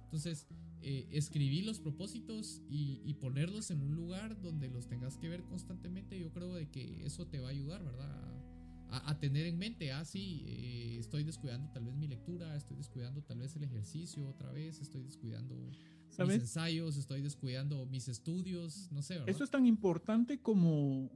[0.04, 0.46] Entonces,
[0.80, 6.16] eh, escribir los propósitos y, ponerlos en un lugar donde los tengas que ver constantemente,
[6.18, 8.08] yo creo de que eso te va a ayudar, ¿verdad?
[8.90, 13.22] A, tener en mente, ah, sí, eh, estoy descuidando tal vez mi lectura, estoy descuidando
[13.22, 15.56] tal vez el ejercicio otra vez, estoy descuidando
[16.16, 19.20] mis ensayos, estoy descuidando mis estudios, no sé.
[19.26, 21.10] Eso es tan importante como,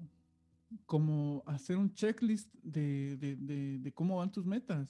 [0.86, 4.88] como hacer un checklist de, cómo van tus metas.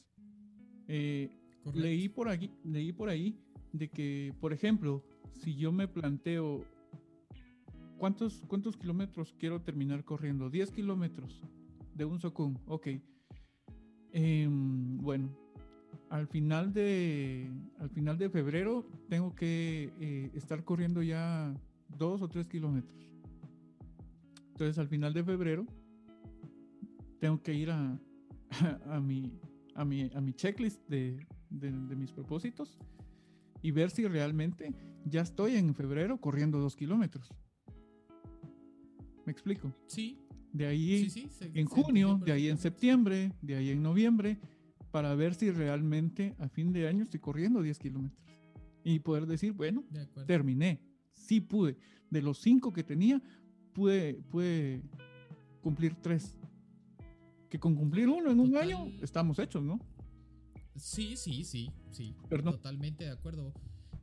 [0.88, 1.30] Eh,
[1.74, 3.38] leí por aquí, leí por ahí
[3.72, 5.02] de que, por ejemplo,
[5.32, 6.64] si yo me planteo
[7.98, 11.40] cuántos, cuántos kilómetros quiero terminar corriendo, 10 kilómetros
[11.94, 12.88] de un socún, ok.
[14.12, 15.30] Em, bueno,
[16.10, 21.54] al final de, al final de febrero tengo que eh, estar corriendo ya
[21.96, 23.08] dos o tres kilómetros.
[24.50, 25.66] Entonces al final de febrero
[27.18, 27.98] tengo que ir a,
[28.90, 29.32] a, mi,
[29.74, 32.78] a, mi, a mi checklist de, de, mis propósitos
[33.62, 37.28] y ver si realmente ya estoy en febrero corriendo dos kilómetros.
[39.24, 39.72] ¿Me explico?
[39.86, 40.18] Sí.
[40.52, 41.08] De ahí
[41.54, 44.38] en junio, de ahí en septiembre, de ahí en noviembre
[44.92, 48.22] para ver si realmente a fin de año estoy corriendo 10 kilómetros.
[48.84, 49.84] Y poder decir, bueno,
[50.26, 50.80] terminé.
[51.14, 51.76] Sí pude.
[52.10, 53.20] De los 5 que tenía,
[53.72, 54.82] pude, pude
[55.62, 56.38] cumplir 3.
[57.48, 59.80] Que con cumplir uno en un año estamos hechos, ¿no?
[60.76, 62.14] Sí, sí, sí, sí.
[62.28, 63.52] Totalmente de acuerdo.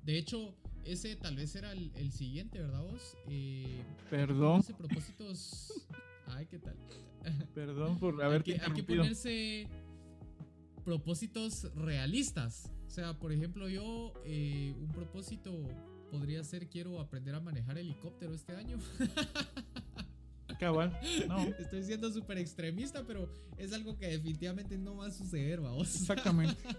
[0.03, 0.55] De hecho,
[0.85, 3.15] ese tal vez era el, siguiente, ¿verdad vos?
[3.27, 4.63] Eh, Perdón.
[4.77, 5.85] propósitos...
[6.27, 6.75] Ay, ¿qué tal?
[7.55, 9.67] Perdón por haber hay hay que ponerse
[10.85, 12.71] propósitos realistas.
[12.87, 15.51] O sea, por ejemplo, yo eh, un propósito
[16.11, 18.79] podría ser quiero aprender a manejar helicóptero este año.
[20.59, 21.39] Cabal, no.
[21.59, 25.95] Estoy siendo súper extremista, pero es algo que definitivamente no va a suceder, vamos.
[25.95, 26.57] Exactamente.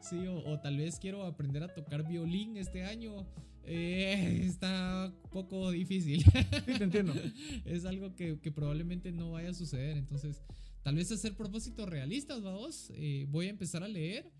[0.00, 3.26] Sí, o, tal vez quiero aprender a tocar violín este año.
[3.64, 6.22] Eh, está un poco difícil.
[6.22, 7.12] Sí, te entiendo.
[7.64, 9.96] Es algo que, que probablemente no vaya a suceder.
[9.96, 10.44] Entonces,
[10.86, 12.92] Tal vez hacer propósitos realistas, vamos.
[12.94, 14.30] Eh, voy a empezar a leer.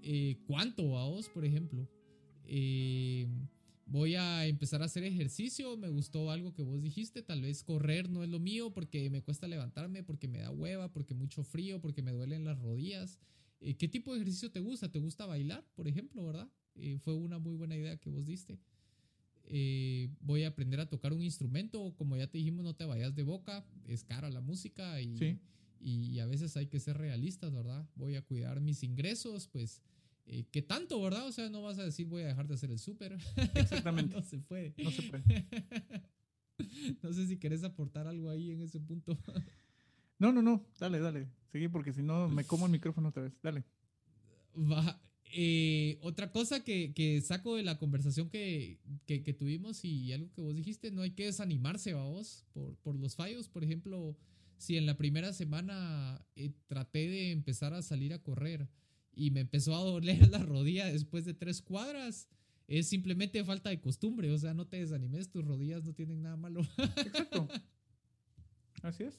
[0.00, 1.28] Eh, ¿Cuánto, vamos?
[1.28, 1.88] Por ejemplo.
[2.44, 3.26] Eh,
[3.88, 5.76] voy a empezar a hacer ejercicio.
[5.76, 7.22] Me gustó algo que vos dijiste.
[7.22, 10.92] Tal vez correr no es lo mío porque me cuesta levantarme, porque me da hueva,
[10.92, 13.18] porque mucho frío, porque me duelen las rodillas.
[13.60, 14.90] ¿Qué tipo de ejercicio te gusta?
[14.90, 16.48] ¿Te gusta bailar, por ejemplo, verdad?
[17.00, 18.56] fue una muy buena idea que vos diste.
[20.20, 21.92] voy a aprender a tocar un instrumento.
[21.96, 23.66] Como ya te dijimos, no te vayas de boca.
[23.86, 25.38] Es cara la música y, sí
[25.80, 27.86] y a veces hay que ser realistas, ¿verdad?
[27.94, 29.82] Voy a cuidar mis ingresos, pues,
[30.30, 31.26] eh, ¿qué tanto, verdad?
[31.26, 33.16] O sea, no vas a decir voy a dejar de hacer el súper.
[33.54, 34.14] Exactamente.
[34.16, 34.74] no se puede.
[34.76, 35.24] No se puede.
[37.02, 39.18] no sé si querés aportar algo ahí en ese punto.
[40.18, 41.28] no, no, no, dale, dale.
[41.50, 43.32] Seguí porque si no me como el micrófono otra vez.
[43.42, 43.64] Dale.
[44.54, 45.00] Va.
[45.32, 50.32] Eh, otra cosa que, que, saco de la conversación que, que, que, tuvimos y algo
[50.32, 53.48] que vos dijiste, no hay que desanimarse, vos, por, por los fallos.
[53.48, 54.16] Por ejemplo,
[54.56, 58.68] si en la primera semana eh, traté de empezar a salir a correr
[59.18, 62.28] y me empezó a doler la rodilla después de tres cuadras,
[62.68, 64.30] es simplemente falta de costumbre.
[64.30, 66.60] O sea, no te desanimes, tus rodillas no tienen nada malo.
[66.96, 67.48] Exacto.
[68.82, 69.18] Así es.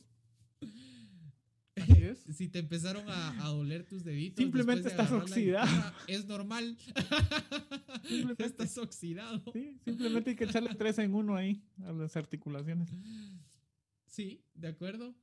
[2.35, 4.41] si te empezaron a, doler tus deditos.
[4.41, 5.93] Simplemente estás oxidado.
[6.07, 6.77] es normal.
[8.37, 9.43] estás oxidado.
[9.53, 12.89] Sí, simplemente hay que echarle tres en uno ahí a las articulaciones.
[14.05, 15.13] Sí, de acuerdo.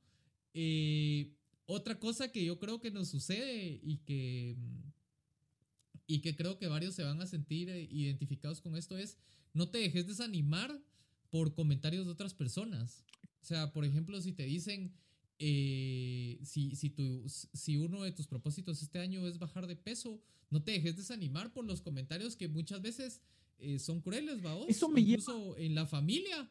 [0.53, 1.33] Eh,
[1.67, 4.57] otra cosa que yo creo que nos sucede y que,
[6.07, 9.17] y que creo que varios se van a sentir eh, identificados con esto es
[9.53, 10.81] no te dejes desanimar
[11.29, 13.05] por comentarios de otras personas.
[13.41, 14.93] O sea, por ejemplo, si te dicen,
[15.39, 16.95] eh, si, si,
[17.27, 21.51] si uno de tus propósitos este año es bajar de peso, no te dejes desanimar
[21.53, 23.21] por los comentarios que muchas veces
[23.59, 24.55] eh, son crueles, ¿va?
[24.67, 26.49] Eso me Incluso en la familia.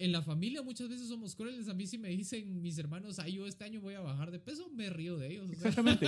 [0.00, 1.68] En la familia muchas veces somos crueles.
[1.68, 4.38] A mí si me dicen mis hermanos, ay, yo este año voy a bajar de
[4.38, 5.50] peso, me río de ellos.
[5.50, 6.06] Exactamente.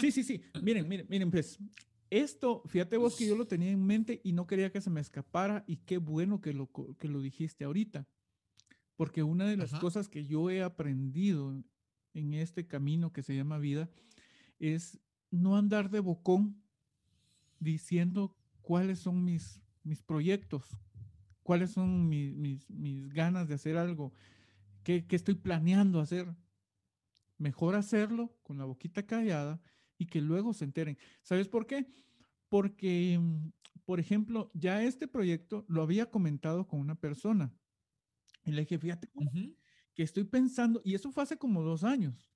[0.00, 0.42] Sí, sí, sí.
[0.60, 1.58] Miren, miren, miren, pues
[2.10, 5.00] esto, fíjate vos que yo lo tenía en mente y no quería que se me
[5.00, 6.68] escapara y qué bueno que lo,
[6.98, 8.08] que lo dijiste ahorita.
[8.96, 11.62] Porque una de las cosas que yo he aprendido
[12.14, 13.88] en este camino que se llama vida
[14.58, 14.98] es
[15.30, 16.60] no andar de bocón
[17.60, 20.76] diciendo cuáles son mis, mis proyectos,
[21.50, 24.12] cuáles son mis, mis, ganas de hacer algo,
[24.84, 26.32] qué, qué estoy planeando hacer.
[27.38, 29.60] Mejor hacerlo con la boquita callada
[29.98, 30.96] y que luego se enteren.
[31.22, 31.92] ¿Sabes por qué?
[32.48, 33.50] Porque, mm,
[33.84, 37.52] por ejemplo, ya este proyecto lo había comentado con una persona.
[38.44, 39.08] Y le dije, fíjate
[39.92, 42.29] que estoy pensando, y eso fue hace como dos años.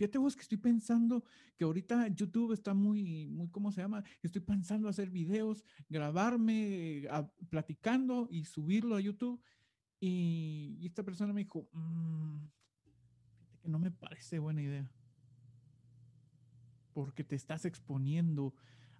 [0.00, 1.22] Fíjate vos que estoy pensando
[1.58, 4.02] que ahorita YouTube está muy, muy, ¿cómo se llama?
[4.22, 7.06] Estoy pensando hacer videos, grabarme,
[7.50, 9.38] platicando y subirlo a YouTube.
[10.00, 12.38] Y, esta persona me dijo, mm,
[13.60, 14.90] que no me parece buena idea
[16.94, 18.54] porque te estás exponiendo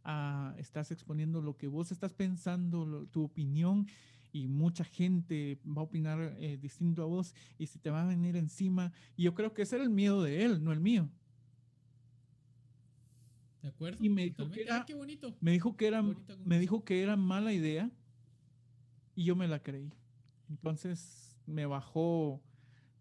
[0.04, 3.86] a, estás exponiendo lo que vos estás pensando, tu opinión
[4.32, 8.06] y mucha gente va a opinar eh, distinto a vos y se te va a
[8.06, 8.92] venir encima.
[9.16, 11.08] Y yo creo que ese era el miedo de él, no el mío.
[13.62, 14.02] De acuerdo.
[14.02, 15.36] Y me dijo que era, ah, qué bonito.
[15.40, 16.02] Me dijo que era,
[16.44, 17.90] me dijo que era mala idea
[19.14, 19.92] y yo me la creí.
[20.48, 22.42] Entonces me bajó,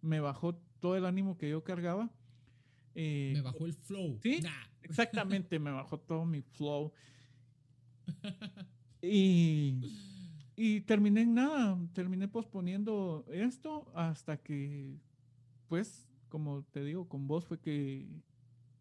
[0.02, 2.12] me bajó todo el ánimo que yo cargaba
[2.96, 4.20] eh, me bajó el flow.
[4.22, 4.42] Sí,
[4.82, 6.92] exactamente, me bajó todo mi flow.
[9.02, 9.80] Y,
[10.62, 14.99] y terminé en nada, terminé posponiendo esto hasta que,
[15.70, 18.05] pues, como te digo, con vos fue que,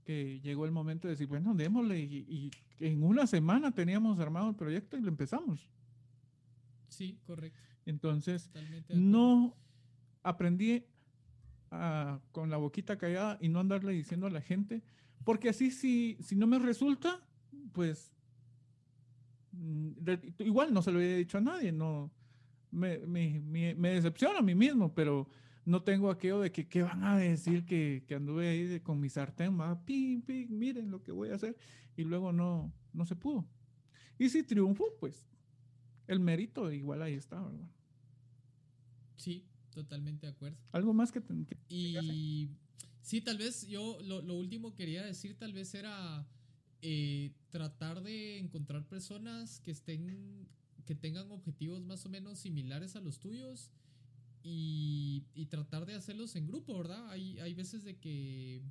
[0.02, 2.00] que llegó el momento de decir, bueno, démosle.
[2.00, 2.50] Y, y
[2.84, 5.70] en una semana teníamos armado el proyecto y lo empezamos.
[6.88, 7.60] Sí, correcto.
[7.86, 8.50] Entonces,
[8.88, 9.56] no
[10.24, 10.84] aprendí
[12.32, 14.82] con la boquita callada y no andarle diciendo a la gente,
[15.24, 17.24] porque así si, si no me resulta,
[17.70, 18.12] pues
[20.38, 22.10] igual no se lo he dicho a nadie, no
[22.70, 23.40] me, me,
[23.74, 25.28] me, decepciona a mí mismo, pero
[25.64, 29.08] no tengo aquello de que qué van a decir que, que anduve ahí con mi
[29.08, 31.56] sartén, va, pim, pim, miren lo que voy a hacer,
[31.96, 33.46] y luego no, no se pudo.
[34.18, 35.28] Y si triunfo, pues
[36.06, 37.68] el mérito igual ahí está, ¿verdad?
[39.16, 39.48] Sí,
[39.78, 40.58] Totalmente de acuerdo.
[40.72, 41.22] Algo más que...
[41.68, 42.50] y
[43.00, 46.26] sí, tal vez yo lo, lo, último quería decir tal vez era
[46.82, 50.48] eh, tratar de encontrar personas que estén,
[50.86, 53.70] que tengan objetivos más o menos similares a los tuyos
[54.42, 57.10] y, y tratar de hacerlos en grupo, ¿verdad?
[57.10, 58.62] Hay, hay veces de que,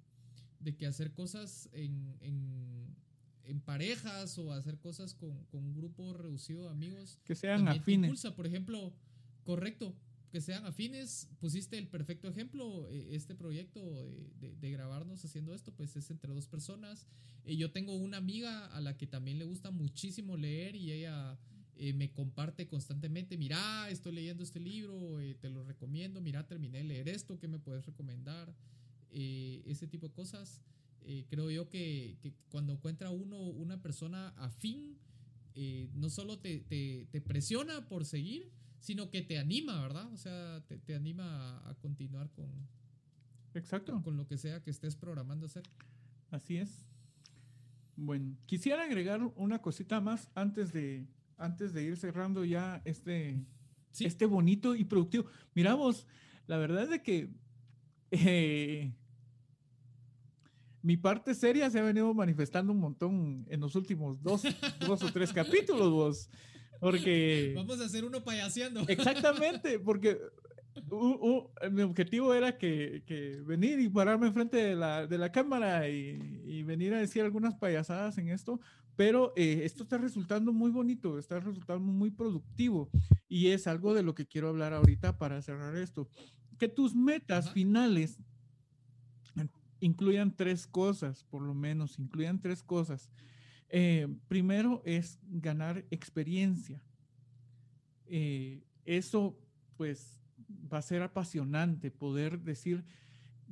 [0.60, 2.96] de que hacer cosas en, en,
[3.44, 7.20] en parejas o hacer cosas con, con, un grupo reducido de amigos.
[7.26, 8.10] Que sean afines.
[8.10, 8.94] Impulsa, por ejemplo,
[9.44, 9.96] correcto
[10.30, 13.82] que sean afines, pusiste el perfecto ejemplo, eh, este proyecto
[14.40, 17.08] de, grabarnos haciendo esto, pues es entre dos personas.
[17.46, 21.40] Eh, yo tengo una amiga a la que también le gusta muchísimo leer y ella
[21.78, 26.84] eh, me comparte constantemente, mira, estoy leyendo este libro, te lo recomiendo, mira, terminé de
[26.84, 28.54] leer esto, ¿qué me puedes recomendar?
[29.10, 30.62] ese tipo de cosas.
[31.30, 32.18] creo yo que,
[32.50, 35.00] cuando encuentra uno una persona afín,
[35.96, 36.60] no solo te,
[37.10, 40.12] te presiona por seguir, sino que te anima, ¿verdad?
[40.14, 42.50] O sea, te, anima a, continuar con,
[43.54, 44.02] Exacto.
[44.04, 45.64] Con, lo que sea que estés programando hacer.
[46.30, 46.86] Así es.
[47.96, 51.08] Bueno, quisiera agregar una cosita más antes de,
[51.38, 53.44] antes de ir cerrando ya este,
[54.00, 55.26] este bonito y productivo.
[55.56, 56.06] Miramos,
[56.46, 57.30] la verdad es de que
[58.12, 58.94] eh,
[60.82, 64.44] mi parte seria se ha venido manifestando un montón en los últimos dos,
[64.80, 66.30] dos o tres capítulos, vos.
[66.80, 67.54] Porque.
[67.56, 68.86] Vamos a hacer uno payaseando.
[68.88, 70.20] Exactamente, porque
[71.72, 76.44] mi objetivo era que, que, venir y pararme enfrente de la, de la cámara y,
[76.46, 78.60] y, venir a decir algunas payasadas en esto,
[78.96, 82.90] pero eh, esto está resultando muy bonito, está resultando muy productivo
[83.28, 86.10] y es algo de lo que quiero hablar ahorita para cerrar esto.
[86.58, 88.20] Que tus metas finales
[89.80, 93.10] incluyan tres cosas, por lo menos, incluyan tres cosas.
[93.70, 96.82] Eh, primero es ganar experiencia.
[98.06, 99.38] Eh, eso,
[99.76, 100.20] pues,
[100.72, 102.86] va a ser apasionante poder decir,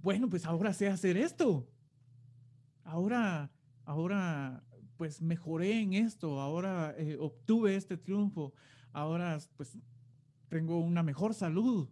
[0.01, 1.68] bueno, pues ahora sé hacer esto.
[2.84, 3.51] Ahora,
[3.84, 4.63] ahora,
[4.97, 6.39] pues mejoré en esto.
[6.39, 8.53] Ahora eh, obtuve este triunfo.
[8.93, 9.78] Ahora, pues,
[10.47, 11.89] tengo una mejor salud.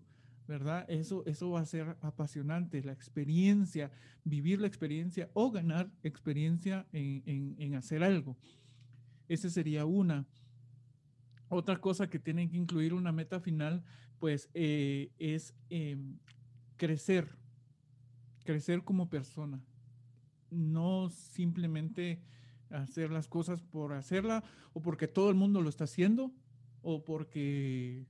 [0.54, 0.86] ¿Verdad?
[0.88, 3.90] Eso, eso va a ser apasionante, la experiencia,
[4.24, 8.38] vivir la experiencia o ganar experiencia en, hacer algo.
[9.28, 10.28] Esa sería una.
[11.50, 13.84] Otra cosa que tienen que incluir una meta final,
[14.20, 16.20] pues eh, es em,
[16.78, 17.36] crecer,
[18.44, 19.60] crecer como persona.
[20.52, 22.22] No simplemente
[22.70, 24.44] hacer las cosas por hacerla
[24.74, 26.32] o porque todo el mundo lo está haciendo
[26.84, 28.06] o porque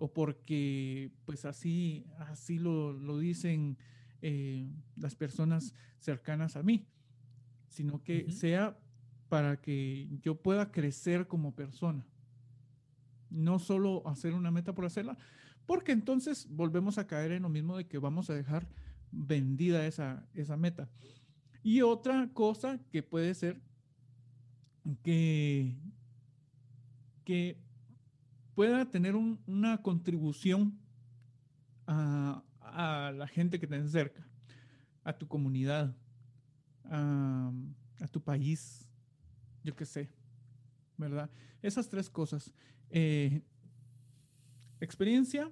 [0.00, 3.76] o porque pues así, así lo, dicen
[4.22, 6.86] eh, las personas cercanas a mí,
[7.68, 8.78] sino que sea
[9.28, 12.06] para que yo pueda crecer como persona.
[13.28, 15.18] No solo hacer una meta por hacerla,
[15.66, 18.66] porque entonces volvemos a caer en lo mismo de que vamos a dejar
[19.12, 20.88] vendida esa, esa meta.
[21.62, 23.60] Y otra cosa que puede ser
[25.02, 25.76] que,
[27.24, 27.58] que
[28.60, 30.78] pueda tener una contribución
[31.86, 32.44] a,
[33.16, 34.22] la gente que tenés cerca,
[35.02, 35.96] a tu comunidad,
[36.84, 37.50] a,
[38.12, 38.86] tu país,
[39.64, 40.10] yo qué sé,
[40.98, 41.30] ¿verdad?
[41.62, 42.52] Esas tres cosas.
[42.90, 43.40] Eh,
[44.78, 45.50] experiencia,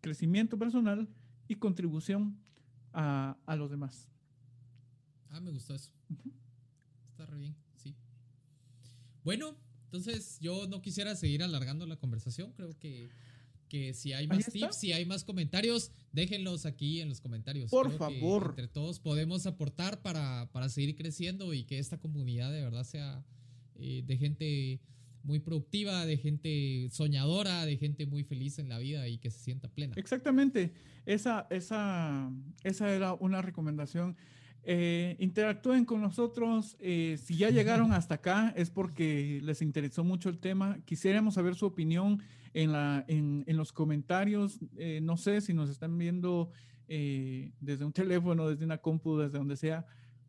[0.00, 1.08] crecimiento personal
[1.46, 2.40] y contribución
[2.92, 4.10] a, los demás.
[5.30, 5.92] Ah, me gustó eso.
[7.12, 7.94] Está re bien, sí.
[9.22, 9.54] Bueno,
[9.90, 12.52] entonces, yo no quisiera seguir alargando la conversación.
[12.52, 13.08] Creo que,
[13.70, 17.70] que si hay más tips, si hay más comentarios, déjenlos aquí en los comentarios.
[17.70, 18.50] Por favor.
[18.50, 23.24] entre todos podemos aportar para, seguir creciendo y que esta comunidad de verdad sea
[23.76, 24.80] eh, de gente
[25.22, 29.38] muy productiva, de gente soñadora, de gente muy feliz en la vida y que se
[29.38, 29.94] sienta plena.
[29.96, 30.74] Exactamente.
[31.06, 32.30] Esa, esa,
[32.62, 34.18] esa era una recomendación.
[34.64, 36.76] Eh, interactúen con nosotros.
[36.80, 40.78] Eh, si ya llegaron hasta acá es porque les interesó mucho el tema.
[40.84, 44.58] Quisiéramos saber su opinión en, la, en, los comentarios.
[44.76, 46.50] Eh, no sé si nos están viendo
[46.86, 49.84] desde un teléfono, desde una compu, desde donde sea.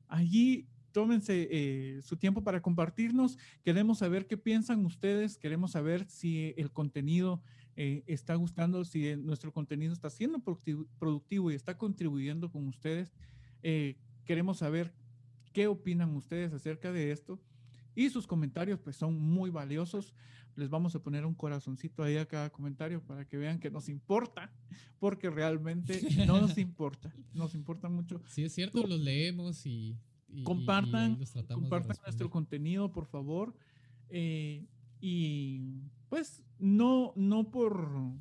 [0.10, 3.38] Allí tómense su tiempo para compartirnos.
[3.64, 5.38] Queremos saber qué piensan ustedes.
[5.38, 7.42] Queremos saber si el contenido
[7.78, 10.44] está gustando, si nuestro contenido está siendo
[11.00, 13.14] productivo, y está contribuyendo con ustedes.
[14.30, 14.94] Queremos saber
[15.54, 17.40] qué opinan ustedes acerca de esto.
[17.96, 20.14] Y sus comentarios pues son muy valiosos.
[20.56, 23.90] Les vamos a poner un corazoncito ahí a cada comentario para que vean que nos
[23.90, 24.54] importa,
[25.00, 27.12] porque realmente no nos importa.
[27.34, 28.22] Nos importa mucho.
[28.28, 29.98] Sí, es cierto, los leemos y...
[30.44, 31.18] compartan
[31.52, 33.56] compartan nuestro contenido, por favor.
[34.12, 34.64] Eh,
[35.02, 38.14] y pues no, no por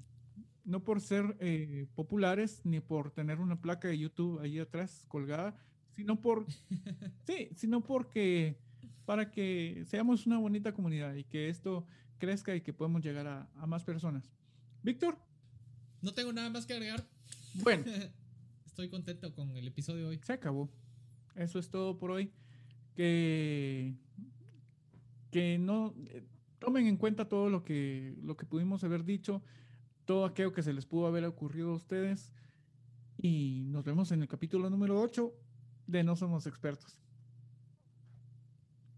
[0.65, 5.55] no por ser eh, populares ni por tener una placa de YouTube ahí atrás colgada,
[5.99, 6.47] sino por,
[7.27, 8.57] sí, sino porque
[9.05, 11.85] para que seamos una bonita comunidad y que esto
[12.19, 14.31] crezca y que podamos llegar a, más personas.
[14.85, 15.19] Víctor.
[16.01, 17.05] No tengo nada más que agregar.
[17.55, 17.83] Bueno.
[18.67, 20.21] Estoy contento con el episodio de hoy.
[20.23, 20.71] Se acabó.
[21.35, 22.31] Eso es todo por hoy.
[22.95, 23.97] Que,
[25.33, 26.23] que no eh,
[26.61, 29.43] tomen en cuenta todo lo que, lo que pudimos haber dicho,
[30.05, 32.33] todo aquello que se les pudo haber ocurrido a ustedes.
[33.21, 35.35] Y nos vemos en el capítulo número 8
[35.89, 37.01] de No Somos Expertos.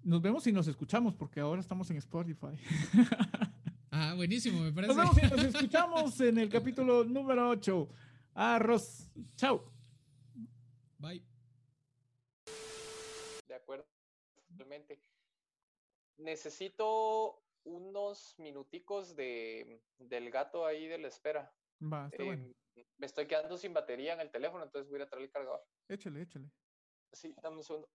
[0.03, 2.59] Nos vemos y nos escuchamos porque ahora estamos en Spotify.
[3.93, 4.95] Ah, buenísimo, me parece.
[4.95, 7.89] Nos vemos y nos escuchamos en el capítulo número 8.
[8.35, 9.11] Arroz.
[9.35, 9.69] Chao.
[10.97, 11.25] Bye.
[13.49, 13.85] De acuerdo,
[14.47, 15.03] totalmente.
[16.19, 21.53] Necesito unos minuticos de, del gato ahí de la espera.
[21.83, 22.45] Va, está bueno.
[22.77, 25.65] Eh, me estoy quedando sin batería en el teléfono, entonces voy a traer el cargador.
[25.89, 26.49] Échale, échale.
[27.13, 27.87] Sí, dame un.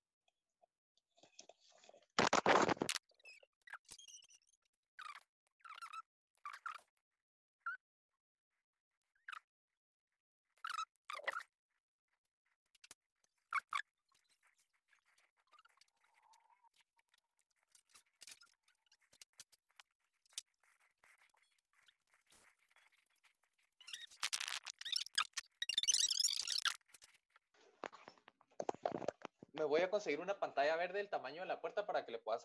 [29.55, 32.19] me voy a conseguir una pantalla verde del tamaño de la puerta para que le
[32.19, 32.43] puedas,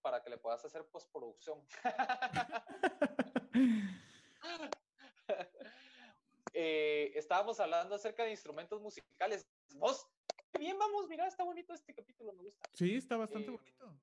[0.00, 1.62] para que le puedas hacer postproducción.
[6.54, 9.46] Eh, estábamos hablando acerca de instrumentos musicales.
[9.76, 10.06] Vos,
[10.58, 12.68] bien vamos, mira, está bonito este capítulo, me gusta.
[12.74, 13.94] Sí, está bastante Eh, bonito.